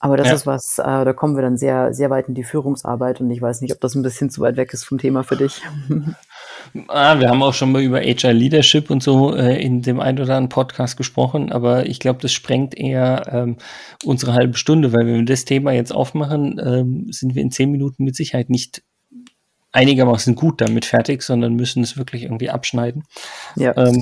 Aber 0.00 0.16
das 0.16 0.28
ja. 0.28 0.34
ist 0.34 0.46
was, 0.46 0.78
äh, 0.78 1.04
da 1.04 1.12
kommen 1.12 1.34
wir 1.34 1.42
dann 1.42 1.56
sehr, 1.56 1.92
sehr 1.92 2.08
weit 2.08 2.28
in 2.28 2.34
die 2.34 2.44
Führungsarbeit 2.44 3.20
und 3.20 3.30
ich 3.30 3.42
weiß 3.42 3.62
nicht, 3.62 3.72
ob 3.72 3.80
das 3.80 3.96
ein 3.96 4.02
bisschen 4.02 4.30
zu 4.30 4.40
weit 4.40 4.56
weg 4.56 4.72
ist 4.72 4.84
vom 4.84 4.98
Thema 4.98 5.22
für 5.22 5.36
dich. 5.36 5.62
Ah, 6.88 7.18
wir 7.18 7.30
haben 7.30 7.42
auch 7.42 7.54
schon 7.54 7.72
mal 7.72 7.80
über 7.80 8.00
HR 8.00 8.34
Leadership 8.34 8.90
und 8.90 9.02
so 9.02 9.34
äh, 9.34 9.58
in 9.62 9.80
dem 9.80 10.00
ein 10.00 10.16
oder 10.16 10.34
anderen 10.34 10.50
Podcast 10.50 10.98
gesprochen, 10.98 11.50
aber 11.50 11.86
ich 11.86 11.98
glaube, 11.98 12.20
das 12.20 12.32
sprengt 12.32 12.76
eher 12.76 13.22
ähm, 13.30 13.56
unsere 14.04 14.34
halbe 14.34 14.58
Stunde, 14.58 14.92
weil 14.92 15.06
wenn 15.06 15.14
wir 15.14 15.24
das 15.24 15.46
Thema 15.46 15.72
jetzt 15.72 15.94
aufmachen, 15.94 16.60
ähm, 16.62 17.06
sind 17.10 17.34
wir 17.34 17.42
in 17.42 17.50
zehn 17.50 17.70
Minuten 17.70 18.04
mit 18.04 18.16
Sicherheit 18.16 18.50
nicht 18.50 18.82
einigermaßen 19.72 20.34
gut 20.34 20.60
damit 20.60 20.84
fertig, 20.84 21.22
sondern 21.22 21.54
müssen 21.54 21.82
es 21.82 21.96
wirklich 21.96 22.24
irgendwie 22.24 22.50
abschneiden. 22.50 23.04
Ja. 23.56 23.76
Ähm, 23.76 24.00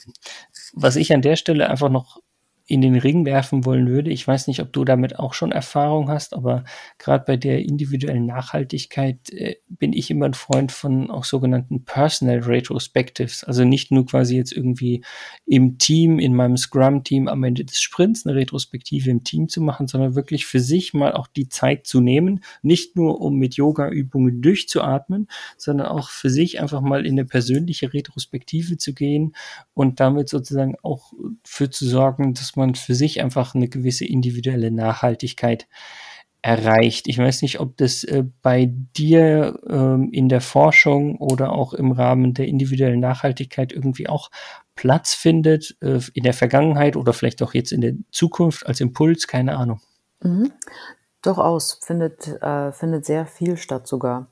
was 0.72 0.96
ich 0.96 1.12
an 1.12 1.22
der 1.22 1.36
Stelle 1.36 1.68
einfach 1.68 1.88
noch 1.88 2.20
in 2.68 2.80
den 2.80 2.96
Ring 2.96 3.24
werfen 3.24 3.64
wollen 3.64 3.86
würde. 3.86 4.10
Ich 4.10 4.26
weiß 4.26 4.48
nicht, 4.48 4.60
ob 4.60 4.72
du 4.72 4.84
damit 4.84 5.18
auch 5.18 5.34
schon 5.34 5.52
Erfahrung 5.52 6.08
hast, 6.08 6.34
aber 6.34 6.64
gerade 6.98 7.24
bei 7.24 7.36
der 7.36 7.60
individuellen 7.60 8.26
Nachhaltigkeit 8.26 9.30
äh, 9.30 9.56
bin 9.68 9.92
ich 9.92 10.10
immer 10.10 10.26
ein 10.26 10.34
Freund 10.34 10.72
von 10.72 11.08
auch 11.10 11.24
sogenannten 11.24 11.84
Personal 11.84 12.40
Retrospectives. 12.40 13.44
Also 13.44 13.64
nicht 13.64 13.92
nur 13.92 14.04
quasi 14.04 14.36
jetzt 14.36 14.52
irgendwie 14.52 15.04
im 15.46 15.78
Team, 15.78 16.18
in 16.18 16.34
meinem 16.34 16.56
Scrum-Team 16.56 17.28
am 17.28 17.44
Ende 17.44 17.64
des 17.64 17.80
Sprints 17.80 18.26
eine 18.26 18.34
Retrospektive 18.34 19.10
im 19.10 19.22
Team 19.22 19.48
zu 19.48 19.60
machen, 19.60 19.86
sondern 19.86 20.16
wirklich 20.16 20.44
für 20.44 20.60
sich 20.60 20.92
mal 20.92 21.12
auch 21.12 21.28
die 21.28 21.48
Zeit 21.48 21.86
zu 21.86 22.00
nehmen, 22.00 22.40
nicht 22.62 22.96
nur 22.96 23.20
um 23.20 23.36
mit 23.36 23.54
Yoga-Übungen 23.54 24.42
durchzuatmen, 24.42 25.28
sondern 25.56 25.86
auch 25.86 26.10
für 26.10 26.30
sich 26.30 26.60
einfach 26.60 26.80
mal 26.80 27.06
in 27.06 27.12
eine 27.12 27.26
persönliche 27.26 27.92
Retrospektive 27.92 28.76
zu 28.76 28.92
gehen 28.92 29.36
und 29.72 30.00
damit 30.00 30.28
sozusagen 30.28 30.74
auch 30.82 31.12
für 31.44 31.70
zu 31.70 31.86
sorgen, 31.86 32.34
dass 32.34 32.55
man 32.56 32.74
für 32.74 32.94
sich 32.94 33.22
einfach 33.22 33.54
eine 33.54 33.68
gewisse 33.68 34.04
individuelle 34.04 34.70
Nachhaltigkeit 34.70 35.66
erreicht. 36.42 37.08
Ich 37.08 37.18
weiß 37.18 37.42
nicht, 37.42 37.58
ob 37.58 37.76
das 37.76 38.04
äh, 38.04 38.24
bei 38.40 38.72
dir 38.96 39.58
ähm, 39.68 40.10
in 40.12 40.28
der 40.28 40.40
Forschung 40.40 41.16
oder 41.18 41.50
auch 41.50 41.74
im 41.74 41.90
Rahmen 41.90 42.34
der 42.34 42.46
individuellen 42.46 43.00
Nachhaltigkeit 43.00 43.72
irgendwie 43.72 44.08
auch 44.08 44.30
Platz 44.76 45.12
findet, 45.14 45.76
äh, 45.80 45.98
in 46.14 46.22
der 46.22 46.34
Vergangenheit 46.34 46.96
oder 46.96 47.12
vielleicht 47.12 47.42
auch 47.42 47.52
jetzt 47.52 47.72
in 47.72 47.80
der 47.80 47.94
Zukunft 48.12 48.64
als 48.66 48.80
Impuls, 48.80 49.26
keine 49.26 49.56
Ahnung. 49.56 49.80
Mhm. 50.22 50.52
Durchaus, 51.22 51.80
findet, 51.84 52.28
äh, 52.40 52.70
findet 52.70 53.06
sehr 53.06 53.26
viel 53.26 53.56
statt 53.56 53.88
sogar. 53.88 54.28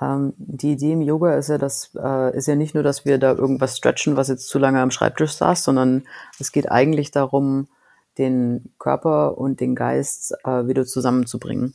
Ähm, 0.00 0.34
die 0.36 0.72
Idee 0.72 0.92
im 0.92 1.02
Yoga 1.02 1.36
ist 1.36 1.48
ja, 1.48 1.58
dass, 1.58 1.90
äh, 1.94 2.36
ist 2.36 2.48
ja 2.48 2.56
nicht 2.56 2.74
nur, 2.74 2.82
dass 2.82 3.04
wir 3.04 3.18
da 3.18 3.32
irgendwas 3.32 3.76
stretchen, 3.76 4.16
was 4.16 4.28
jetzt 4.28 4.48
zu 4.48 4.58
lange 4.58 4.80
am 4.80 4.90
Schreibtisch 4.90 5.32
saß, 5.32 5.64
sondern 5.64 6.04
es 6.38 6.52
geht 6.52 6.70
eigentlich 6.70 7.10
darum, 7.10 7.68
den 8.18 8.72
Körper 8.78 9.38
und 9.38 9.60
den 9.60 9.74
Geist 9.74 10.34
äh, 10.44 10.66
wieder 10.66 10.86
zusammenzubringen. 10.86 11.74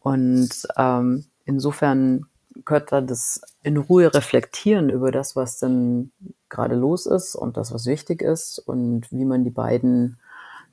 Und 0.00 0.50
ähm, 0.76 1.24
insofern 1.44 2.26
gehört 2.64 2.92
da 2.92 3.00
das 3.00 3.40
in 3.62 3.76
Ruhe 3.76 4.12
reflektieren 4.12 4.90
über 4.90 5.10
das, 5.10 5.36
was 5.36 5.58
denn 5.58 6.12
gerade 6.48 6.74
los 6.74 7.06
ist 7.06 7.34
und 7.34 7.56
das, 7.56 7.72
was 7.72 7.86
wichtig 7.86 8.22
ist 8.22 8.58
und 8.58 9.10
wie 9.10 9.24
man 9.24 9.44
die 9.44 9.50
beiden 9.50 10.18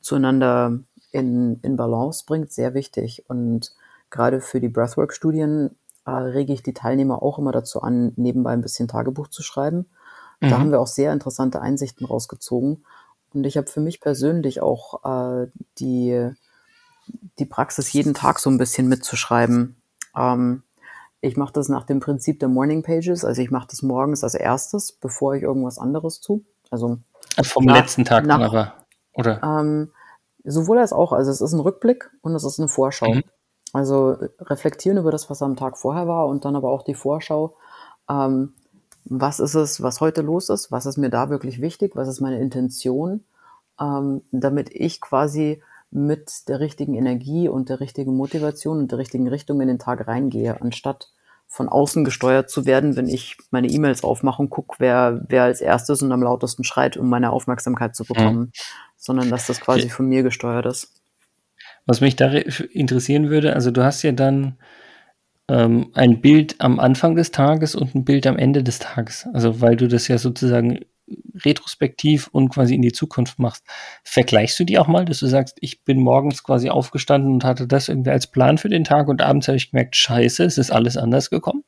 zueinander 0.01 0.79
in, 1.11 1.59
in 1.61 1.75
Balance 1.75 2.23
bringt, 2.25 2.51
sehr 2.51 2.73
wichtig. 2.73 3.25
Und 3.27 3.73
gerade 4.09 4.41
für 4.41 4.59
die 4.59 4.69
Breathwork-Studien 4.69 5.75
äh, 6.05 6.11
rege 6.11 6.53
ich 6.53 6.63
die 6.63 6.73
Teilnehmer 6.73 7.21
auch 7.21 7.39
immer 7.39 7.51
dazu 7.51 7.81
an, 7.81 8.13
nebenbei 8.15 8.51
ein 8.51 8.61
bisschen 8.61 8.87
Tagebuch 8.87 9.27
zu 9.27 9.43
schreiben. 9.43 9.89
Mhm. 10.39 10.49
Da 10.49 10.59
haben 10.59 10.71
wir 10.71 10.79
auch 10.79 10.87
sehr 10.87 11.13
interessante 11.13 11.61
Einsichten 11.61 12.05
rausgezogen. 12.05 12.85
Und 13.33 13.43
ich 13.45 13.57
habe 13.57 13.67
für 13.67 13.81
mich 13.81 14.01
persönlich 14.01 14.61
auch 14.61 15.03
äh, 15.03 15.47
die, 15.77 16.31
die 17.37 17.45
Praxis, 17.45 17.93
jeden 17.93 18.13
Tag 18.13 18.39
so 18.39 18.49
ein 18.49 18.57
bisschen 18.57 18.89
mitzuschreiben. 18.89 19.75
Ähm, 20.15 20.63
ich 21.21 21.37
mache 21.37 21.53
das 21.53 21.69
nach 21.69 21.83
dem 21.83 21.99
Prinzip 21.99 22.39
der 22.39 22.49
Morning 22.49 22.81
Pages. 22.81 23.25
Also 23.25 23.41
ich 23.41 23.51
mache 23.51 23.67
das 23.69 23.81
morgens 23.81 24.23
als 24.23 24.35
erstes, 24.35 24.93
bevor 24.93 25.35
ich 25.35 25.43
irgendwas 25.43 25.77
anderes 25.77 26.21
tue. 26.21 26.41
Also, 26.71 26.99
also 27.35 27.49
vom 27.49 27.65
nach, 27.65 27.75
letzten 27.75 28.05
Tag 28.05 28.25
nach, 28.25 28.39
aber, 28.39 28.73
oder? 29.13 29.41
Ähm, 29.43 29.91
sowohl 30.43 30.79
als 30.79 30.93
auch. 30.93 31.11
Also 31.11 31.29
es 31.31 31.41
ist 31.41 31.53
ein 31.53 31.59
Rückblick 31.59 32.09
und 32.21 32.33
es 32.35 32.43
ist 32.43 32.59
eine 32.59 32.69
Vorschau. 32.69 33.13
Mhm. 33.13 33.23
Also 33.73 34.17
reflektieren 34.41 34.97
über 34.97 35.11
das, 35.11 35.29
was 35.29 35.41
am 35.41 35.55
Tag 35.55 35.77
vorher 35.77 36.07
war 36.07 36.27
und 36.27 36.45
dann 36.45 36.55
aber 36.55 36.71
auch 36.71 36.83
die 36.83 36.95
Vorschau. 36.95 37.55
Ähm, 38.09 38.53
was 39.05 39.39
ist 39.39 39.55
es, 39.55 39.81
was 39.81 40.01
heute 40.01 40.21
los 40.21 40.49
ist? 40.49 40.71
Was 40.71 40.85
ist 40.85 40.97
mir 40.97 41.09
da 41.09 41.29
wirklich 41.29 41.61
wichtig? 41.61 41.95
Was 41.95 42.07
ist 42.07 42.21
meine 42.21 42.39
Intention? 42.39 43.23
Ähm, 43.79 44.21
damit 44.31 44.69
ich 44.71 45.01
quasi 45.01 45.61
mit 45.91 46.47
der 46.47 46.59
richtigen 46.59 46.95
Energie 46.95 47.49
und 47.49 47.69
der 47.69 47.79
richtigen 47.79 48.15
Motivation 48.15 48.79
und 48.79 48.91
der 48.91 48.99
richtigen 48.99 49.27
Richtung 49.27 49.61
in 49.61 49.67
den 49.67 49.79
Tag 49.79 50.07
reingehe, 50.07 50.61
anstatt 50.61 51.11
von 51.47 51.67
außen 51.67 52.05
gesteuert 52.05 52.49
zu 52.51 52.67
werden, 52.67 52.95
wenn 52.95 53.07
ich 53.07 53.37
meine 53.49 53.67
E-Mails 53.67 54.03
aufmache 54.03 54.41
und 54.41 54.51
gucke, 54.51 54.75
wer, 54.77 55.25
wer 55.27 55.43
als 55.43 55.61
erstes 55.61 56.03
und 56.03 56.11
am 56.11 56.21
lautesten 56.21 56.63
schreit, 56.63 56.95
um 56.95 57.09
meine 57.09 57.31
Aufmerksamkeit 57.31 57.95
zu 57.95 58.05
bekommen, 58.05 58.39
mhm. 58.39 58.51
sondern 58.97 59.31
dass 59.31 59.47
das 59.47 59.59
quasi 59.59 59.89
von 59.89 60.05
mir 60.05 60.21
gesteuert 60.21 60.67
ist. 60.67 60.98
Was 61.85 62.01
mich 62.01 62.15
da 62.15 62.31
interessieren 62.31 63.29
würde, 63.29 63.53
also 63.53 63.71
du 63.71 63.83
hast 63.83 64.03
ja 64.03 64.11
dann 64.11 64.57
ähm, 65.47 65.91
ein 65.93 66.21
Bild 66.21 66.55
am 66.59 66.79
Anfang 66.79 67.15
des 67.15 67.31
Tages 67.31 67.75
und 67.75 67.95
ein 67.95 68.05
Bild 68.05 68.27
am 68.27 68.37
Ende 68.37 68.63
des 68.63 68.79
Tages. 68.79 69.27
Also 69.33 69.61
weil 69.61 69.75
du 69.75 69.87
das 69.87 70.07
ja 70.07 70.17
sozusagen 70.17 70.79
retrospektiv 71.43 72.27
und 72.31 72.49
quasi 72.49 72.75
in 72.75 72.81
die 72.81 72.91
Zukunft 72.91 73.39
machst. 73.39 73.63
Vergleichst 74.03 74.59
du 74.59 74.63
die 74.63 74.77
auch 74.77 74.87
mal, 74.87 75.05
dass 75.05 75.19
du 75.19 75.27
sagst, 75.27 75.57
ich 75.61 75.83
bin 75.83 75.99
morgens 75.99 76.43
quasi 76.43 76.69
aufgestanden 76.69 77.33
und 77.33 77.43
hatte 77.43 77.67
das 77.67 77.89
irgendwie 77.89 78.11
als 78.11 78.27
Plan 78.27 78.57
für 78.57 78.69
den 78.69 78.83
Tag 78.83 79.07
und 79.07 79.21
abends 79.21 79.47
habe 79.47 79.57
ich 79.57 79.71
gemerkt, 79.71 79.95
scheiße, 79.95 80.43
es 80.43 80.57
ist 80.57 80.71
alles 80.71 80.97
anders 80.97 81.31
gekommen? 81.31 81.63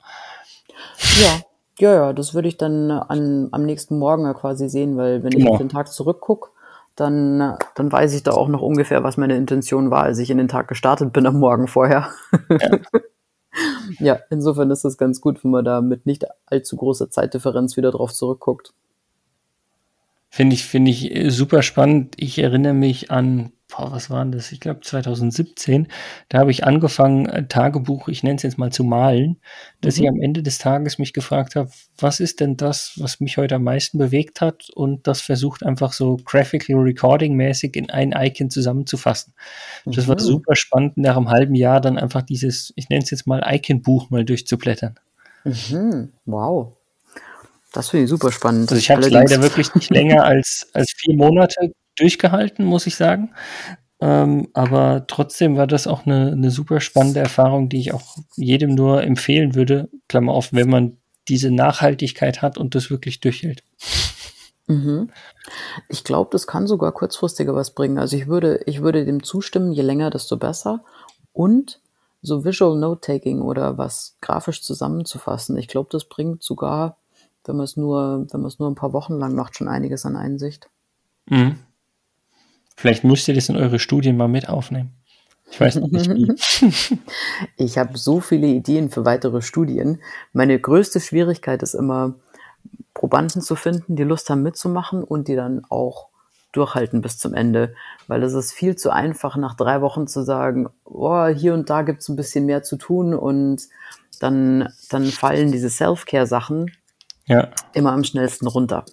Ja, 1.22 1.40
ja, 1.80 1.94
ja, 1.94 2.14
das 2.14 2.34
würde 2.34 2.48
ich 2.48 2.58
dann 2.58 2.92
an, 2.92 3.50
am 3.52 3.66
nächsten 3.66 3.98
Morgen 3.98 4.26
ja 4.26 4.34
quasi 4.34 4.70
sehen, 4.70 4.98
weil 4.98 5.24
wenn 5.24 5.32
genau. 5.32 5.46
ich 5.46 5.52
auf 5.54 5.58
den 5.58 5.70
Tag 5.70 5.92
zurückgucke, 5.92 6.51
dann, 6.96 7.58
dann 7.76 7.92
weiß 7.92 8.14
ich 8.14 8.24
da 8.24 8.32
auch 8.32 8.48
noch 8.48 8.62
ungefähr, 8.62 9.04
was 9.04 9.18
meine 9.18 9.36
Intention 9.36 9.92
war, 9.92 10.04
als 10.04 10.20
ich 10.20 10.30
in 10.30 10.38
den 10.38 10.48
Tag 10.48 10.68
gestartet 10.68 11.14
bin 11.14 11.26
am 11.26 11.40
Morgen 11.40 11.68
vorher. 11.68 12.10
Ja, 12.50 12.80
ja 14.00 14.20
insofern 14.30 14.72
ist 14.72 14.86
es 14.86 14.98
ganz 14.98 15.22
gut, 15.22 15.44
wenn 15.44 15.52
man 15.52 15.66
da 15.66 15.82
mit 15.82 16.06
nicht 16.06 16.26
allzu 16.46 16.76
großer 16.76 17.10
Zeitdifferenz 17.10 17.78
wieder 17.78 17.92
drauf 17.92 18.14
zurückguckt. 18.14 18.74
Finde 20.34 20.56
ich, 20.56 20.64
finde 20.64 20.92
ich 20.92 21.14
äh, 21.14 21.30
super 21.30 21.62
spannend. 21.62 22.16
Ich 22.16 22.40
erinnere 22.40 22.74
mich 22.74 23.12
an, 23.12 23.52
boah, 23.68 23.92
was 23.92 24.10
war 24.10 24.24
denn 24.24 24.32
das? 24.32 24.54
Ich 24.54 24.62
glaube 24.62 24.80
2017. 24.80 25.90
Da 26.30 26.40
habe 26.40 26.52
ich 26.52 26.64
angefangen, 26.64 27.30
ein 27.30 27.50
Tagebuch, 27.50 28.08
ich 28.08 28.24
nenne 28.24 28.38
es 28.38 28.44
jetzt 28.44 28.58
mal 28.58 28.72
zu 28.72 28.86
malen, 28.86 29.42
dass 29.82 29.98
mhm. 29.98 30.04
ich 30.04 30.10
am 30.10 30.22
Ende 30.22 30.42
des 30.42 30.58
Tages 30.58 31.00
mich 31.00 31.12
gefragt 31.12 31.58
habe, 31.58 31.70
was 31.98 32.22
ist 32.22 32.40
denn 32.40 32.56
das, 32.56 32.94
was 32.96 33.20
mich 33.20 33.36
heute 33.36 33.56
am 33.56 33.66
meisten 33.66 33.98
bewegt 33.98 34.40
hat? 34.40 34.70
Und 34.74 35.06
das 35.06 35.20
versucht 35.20 35.66
einfach 35.66 35.92
so 35.92 36.16
graphical 36.24 36.78
recording 36.78 37.36
mäßig 37.36 37.76
in 37.76 37.90
ein 37.90 38.14
Icon 38.16 38.50
zusammenzufassen. 38.50 39.34
Mhm. 39.84 39.92
Das 39.92 40.08
war 40.08 40.16
mhm. 40.16 40.20
super 40.20 40.56
spannend, 40.56 40.96
nach 40.96 41.18
einem 41.18 41.30
halben 41.30 41.56
Jahr 41.56 41.82
dann 41.82 41.98
einfach 41.98 42.22
dieses, 42.22 42.72
ich 42.78 42.88
nenne 42.88 43.04
es 43.04 43.12
jetzt 43.12 43.28
mal 43.28 43.44
Icon-Buch 43.46 44.10
mal 44.10 44.24
durchzublättern. 44.24 44.96
Mhm. 45.44 46.14
Wow. 46.24 46.78
Das 47.72 47.90
finde 47.90 48.06
ich 48.06 48.10
super 48.10 48.32
spannend. 48.32 48.72
Also 48.72 48.80
ich 48.80 48.92
habe 48.92 49.02
es 49.02 49.10
leider 49.10 49.42
wirklich 49.42 49.74
nicht 49.76 49.90
länger 49.94 50.24
als, 50.24 50.70
als 50.74 50.92
vier 50.92 51.16
Monate 51.16 51.74
durchgehalten, 51.98 52.66
muss 52.66 52.88
ich 52.88 52.96
sagen. 52.96 53.34
Ähm, 54.02 54.50
aber 54.54 55.06
trotzdem 55.08 55.58
war 55.58 55.68
das 55.68 55.88
auch 55.88 56.06
eine, 56.06 56.32
eine 56.32 56.52
super 56.52 56.82
spannende 56.82 57.20
Erfahrung, 57.20 57.70
die 57.70 57.80
ich 57.80 57.94
auch 57.94 58.18
jedem 58.36 58.74
nur 58.74 59.04
empfehlen 59.04 59.54
würde, 59.56 59.90
Klammer 60.10 60.34
auf, 60.34 60.52
wenn 60.54 60.70
man 60.70 60.98
diese 61.28 61.52
Nachhaltigkeit 61.52 62.42
hat 62.42 62.58
und 62.58 62.74
das 62.74 62.90
wirklich 62.90 63.20
durchhält. 63.20 63.64
Mhm. 64.68 65.12
Ich 65.88 66.04
glaube, 66.04 66.30
das 66.32 66.48
kann 66.48 66.66
sogar 66.66 66.92
kurzfristiger 66.94 67.54
was 67.56 67.76
bringen. 67.76 68.00
Also 68.00 68.18
ich 68.18 68.28
würde, 68.28 68.62
ich 68.66 68.82
würde 68.82 69.06
dem 69.06 69.24
zustimmen, 69.24 69.72
je 69.72 69.84
länger, 69.84 70.10
desto 70.10 70.36
besser. 70.36 70.84
Und 71.32 71.80
so 72.24 72.44
Visual 72.44 72.78
Note-Taking 72.78 73.42
oder 73.42 73.78
was 73.78 74.18
grafisch 74.22 74.62
zusammenzufassen, 74.64 75.58
ich 75.58 75.68
glaube, 75.68 75.90
das 75.92 76.06
bringt 76.06 76.44
sogar 76.44 76.98
wenn 77.46 77.56
man 77.56 77.64
es 77.64 77.78
nur, 77.78 78.28
wenn 78.32 78.42
man 78.42 78.48
es 78.48 78.60
nur 78.60 78.70
ein 78.70 78.76
paar 78.76 78.94
Wochen 78.94 79.14
lang 79.14 79.36
macht, 79.36 79.58
schon 79.58 79.68
einiges 79.68 80.06
an 80.06 80.16
Einsicht. 80.16 80.70
Mhm. 81.28 81.58
Vielleicht 82.76 83.04
müsst 83.04 83.28
ihr 83.28 83.36
das 83.36 83.50
in 83.50 83.58
eure 83.58 83.80
Studien 83.80 84.18
mal 84.18 84.28
mit 84.28 84.50
aufnehmen. 84.50 84.94
Ich 85.52 85.60
weiß 85.60 85.76
noch 85.76 85.90
nicht 85.90 86.10
wie. 86.10 87.00
ich 87.58 87.78
habe 87.78 87.98
so 87.98 88.22
viele 88.22 88.48
Ideen 88.48 88.90
für 88.90 89.06
weitere 89.06 89.42
Studien. 89.42 90.02
Meine 90.34 90.60
größte 90.60 91.00
Schwierigkeit 91.00 91.62
ist 91.62 91.74
immer, 91.74 92.16
Probanden 92.94 93.42
zu 93.42 93.56
finden, 93.56 93.96
die 93.96 94.04
Lust 94.04 94.30
haben 94.30 94.44
mitzumachen 94.44 95.04
und 95.04 95.28
die 95.28 95.36
dann 95.36 95.64
auch 95.70 96.08
durchhalten 96.52 97.02
bis 97.02 97.18
zum 97.18 97.34
Ende. 97.34 97.74
Weil 98.08 98.24
es 98.24 98.34
ist 98.34 98.54
viel 98.54 98.76
zu 98.76 98.92
einfach, 98.92 99.38
nach 99.38 99.56
drei 99.56 99.82
Wochen 99.82 100.08
zu 100.08 100.24
sagen, 100.24 100.70
oh, 100.86 101.28
hier 101.28 101.54
und 101.54 101.70
da 101.70 101.82
gibt 101.82 102.02
es 102.02 102.10
ein 102.10 102.16
bisschen 102.16 102.46
mehr 102.46 102.64
zu 102.64 102.78
tun 102.78 103.14
und 103.14 103.68
dann, 104.20 104.72
dann 104.90 105.06
fallen 105.06 105.52
diese 105.52 105.70
Self-Care-Sachen 105.70 106.72
ja. 107.32 107.50
immer 107.74 107.94
am 107.94 108.04
schnellsten 108.04 108.48
runter. 108.48 108.86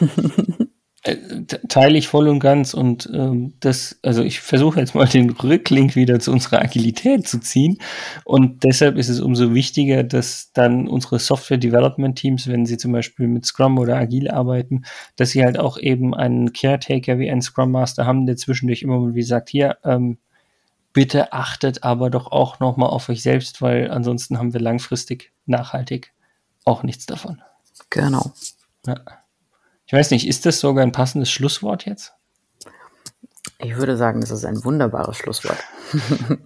Äh, 1.04 1.44
teile 1.68 1.96
ich 1.96 2.08
voll 2.08 2.26
und 2.26 2.40
ganz 2.40 2.74
und 2.74 3.08
ähm, 3.14 3.54
das, 3.60 4.00
also 4.02 4.24
ich 4.24 4.40
versuche 4.40 4.80
jetzt 4.80 4.96
mal 4.96 5.06
den 5.06 5.30
Rücklink 5.30 5.94
wieder 5.94 6.18
zu 6.18 6.32
unserer 6.32 6.60
Agilität 6.60 7.28
zu 7.28 7.38
ziehen 7.38 7.78
und 8.24 8.64
deshalb 8.64 8.96
ist 8.96 9.08
es 9.08 9.20
umso 9.20 9.54
wichtiger, 9.54 10.02
dass 10.02 10.50
dann 10.54 10.88
unsere 10.88 11.20
Software 11.20 11.56
Development 11.56 12.18
Teams, 12.18 12.48
wenn 12.48 12.66
sie 12.66 12.78
zum 12.78 12.90
Beispiel 12.90 13.28
mit 13.28 13.46
Scrum 13.46 13.78
oder 13.78 13.96
Agil 13.96 14.28
arbeiten, 14.28 14.82
dass 15.14 15.30
sie 15.30 15.44
halt 15.44 15.56
auch 15.56 15.78
eben 15.78 16.16
einen 16.16 16.52
Caretaker 16.52 17.20
wie 17.20 17.30
einen 17.30 17.42
Scrum 17.42 17.70
Master 17.70 18.04
haben, 18.04 18.26
der 18.26 18.36
zwischendurch 18.36 18.82
immer 18.82 18.98
mal 18.98 19.14
wie 19.14 19.22
sagt, 19.22 19.50
hier, 19.50 19.78
ähm, 19.84 20.18
bitte 20.92 21.32
achtet 21.32 21.84
aber 21.84 22.10
doch 22.10 22.32
auch 22.32 22.58
nochmal 22.58 22.90
auf 22.90 23.08
euch 23.08 23.22
selbst, 23.22 23.62
weil 23.62 23.88
ansonsten 23.88 24.36
haben 24.36 24.52
wir 24.52 24.60
langfristig 24.60 25.32
nachhaltig 25.46 26.12
auch 26.64 26.82
nichts 26.82 27.06
davon. 27.06 27.40
Genau. 27.90 28.32
Ja. 28.86 29.00
Ich 29.86 29.92
weiß 29.92 30.10
nicht, 30.10 30.26
ist 30.28 30.44
das 30.44 30.60
sogar 30.60 30.84
ein 30.84 30.92
passendes 30.92 31.30
Schlusswort 31.30 31.86
jetzt? 31.86 32.12
Ich 33.58 33.76
würde 33.76 33.96
sagen, 33.96 34.20
das 34.20 34.30
ist 34.30 34.44
ein 34.44 34.62
wunderbares 34.64 35.16
Schlusswort. 35.16 35.58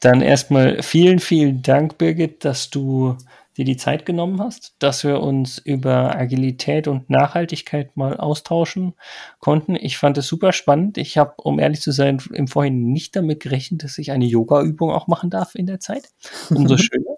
Dann 0.00 0.20
erstmal 0.22 0.82
vielen, 0.82 1.18
vielen 1.18 1.62
Dank, 1.62 1.98
Birgit, 1.98 2.44
dass 2.44 2.70
du 2.70 3.16
dir 3.56 3.64
die 3.64 3.76
Zeit 3.76 4.06
genommen 4.06 4.40
hast, 4.40 4.76
dass 4.78 5.02
wir 5.02 5.20
uns 5.20 5.58
über 5.58 6.14
Agilität 6.14 6.86
und 6.86 7.10
Nachhaltigkeit 7.10 7.96
mal 7.96 8.16
austauschen 8.16 8.94
konnten. 9.40 9.74
Ich 9.74 9.98
fand 9.98 10.16
es 10.16 10.28
super 10.28 10.52
spannend. 10.52 10.96
Ich 10.96 11.18
habe, 11.18 11.34
um 11.38 11.58
ehrlich 11.58 11.80
zu 11.80 11.90
sein, 11.90 12.22
im 12.32 12.46
Vorhin 12.46 12.92
nicht 12.92 13.16
damit 13.16 13.40
gerechnet, 13.40 13.82
dass 13.82 13.98
ich 13.98 14.12
eine 14.12 14.26
Yoga-Übung 14.26 14.92
auch 14.92 15.08
machen 15.08 15.28
darf 15.28 15.56
in 15.56 15.66
der 15.66 15.80
Zeit. 15.80 16.08
Umso 16.50 16.76
schöner. 16.78 17.16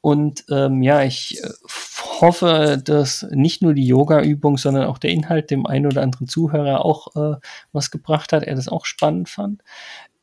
Und 0.00 0.44
ähm, 0.50 0.82
ja, 0.82 1.02
ich 1.02 1.42
äh, 1.44 1.50
hoffe, 2.20 2.80
dass 2.82 3.26
nicht 3.30 3.62
nur 3.62 3.74
die 3.74 3.86
Yoga-Übung, 3.86 4.58
sondern 4.58 4.84
auch 4.84 4.98
der 4.98 5.10
Inhalt 5.10 5.50
dem 5.50 5.66
einen 5.66 5.86
oder 5.86 6.02
anderen 6.02 6.28
Zuhörer 6.28 6.84
auch 6.84 7.14
äh, 7.16 7.36
was 7.72 7.90
gebracht 7.90 8.32
hat, 8.32 8.42
er 8.42 8.54
das 8.54 8.68
auch 8.68 8.84
spannend 8.84 9.28
fand. 9.28 9.62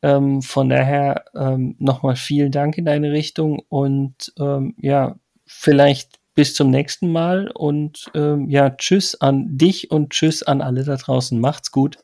Ähm, 0.02 0.42
von 0.42 0.68
daher 0.68 1.24
ähm, 1.34 1.76
nochmal 1.78 2.16
vielen 2.16 2.52
Dank 2.52 2.76
in 2.76 2.84
deine 2.84 3.12
Richtung 3.12 3.62
und 3.68 4.32
ähm, 4.38 4.74
ja, 4.78 5.16
vielleicht 5.46 6.20
bis 6.34 6.54
zum 6.54 6.70
nächsten 6.70 7.10
Mal 7.12 7.50
und 7.50 8.10
ähm, 8.14 8.50
ja, 8.50 8.70
tschüss 8.70 9.20
an 9.20 9.56
dich 9.56 9.90
und 9.90 10.10
tschüss 10.10 10.42
an 10.42 10.60
alle 10.60 10.84
da 10.84 10.96
draußen. 10.96 11.40
Macht's 11.40 11.70
gut. 11.70 11.98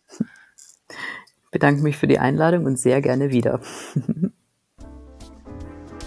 Ich 0.88 1.50
bedanke 1.50 1.82
mich 1.82 1.96
für 1.96 2.06
die 2.06 2.18
Einladung 2.18 2.64
und 2.64 2.78
sehr 2.78 3.00
gerne 3.02 3.32
wieder. 3.32 3.60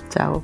Ciao. 0.10 0.44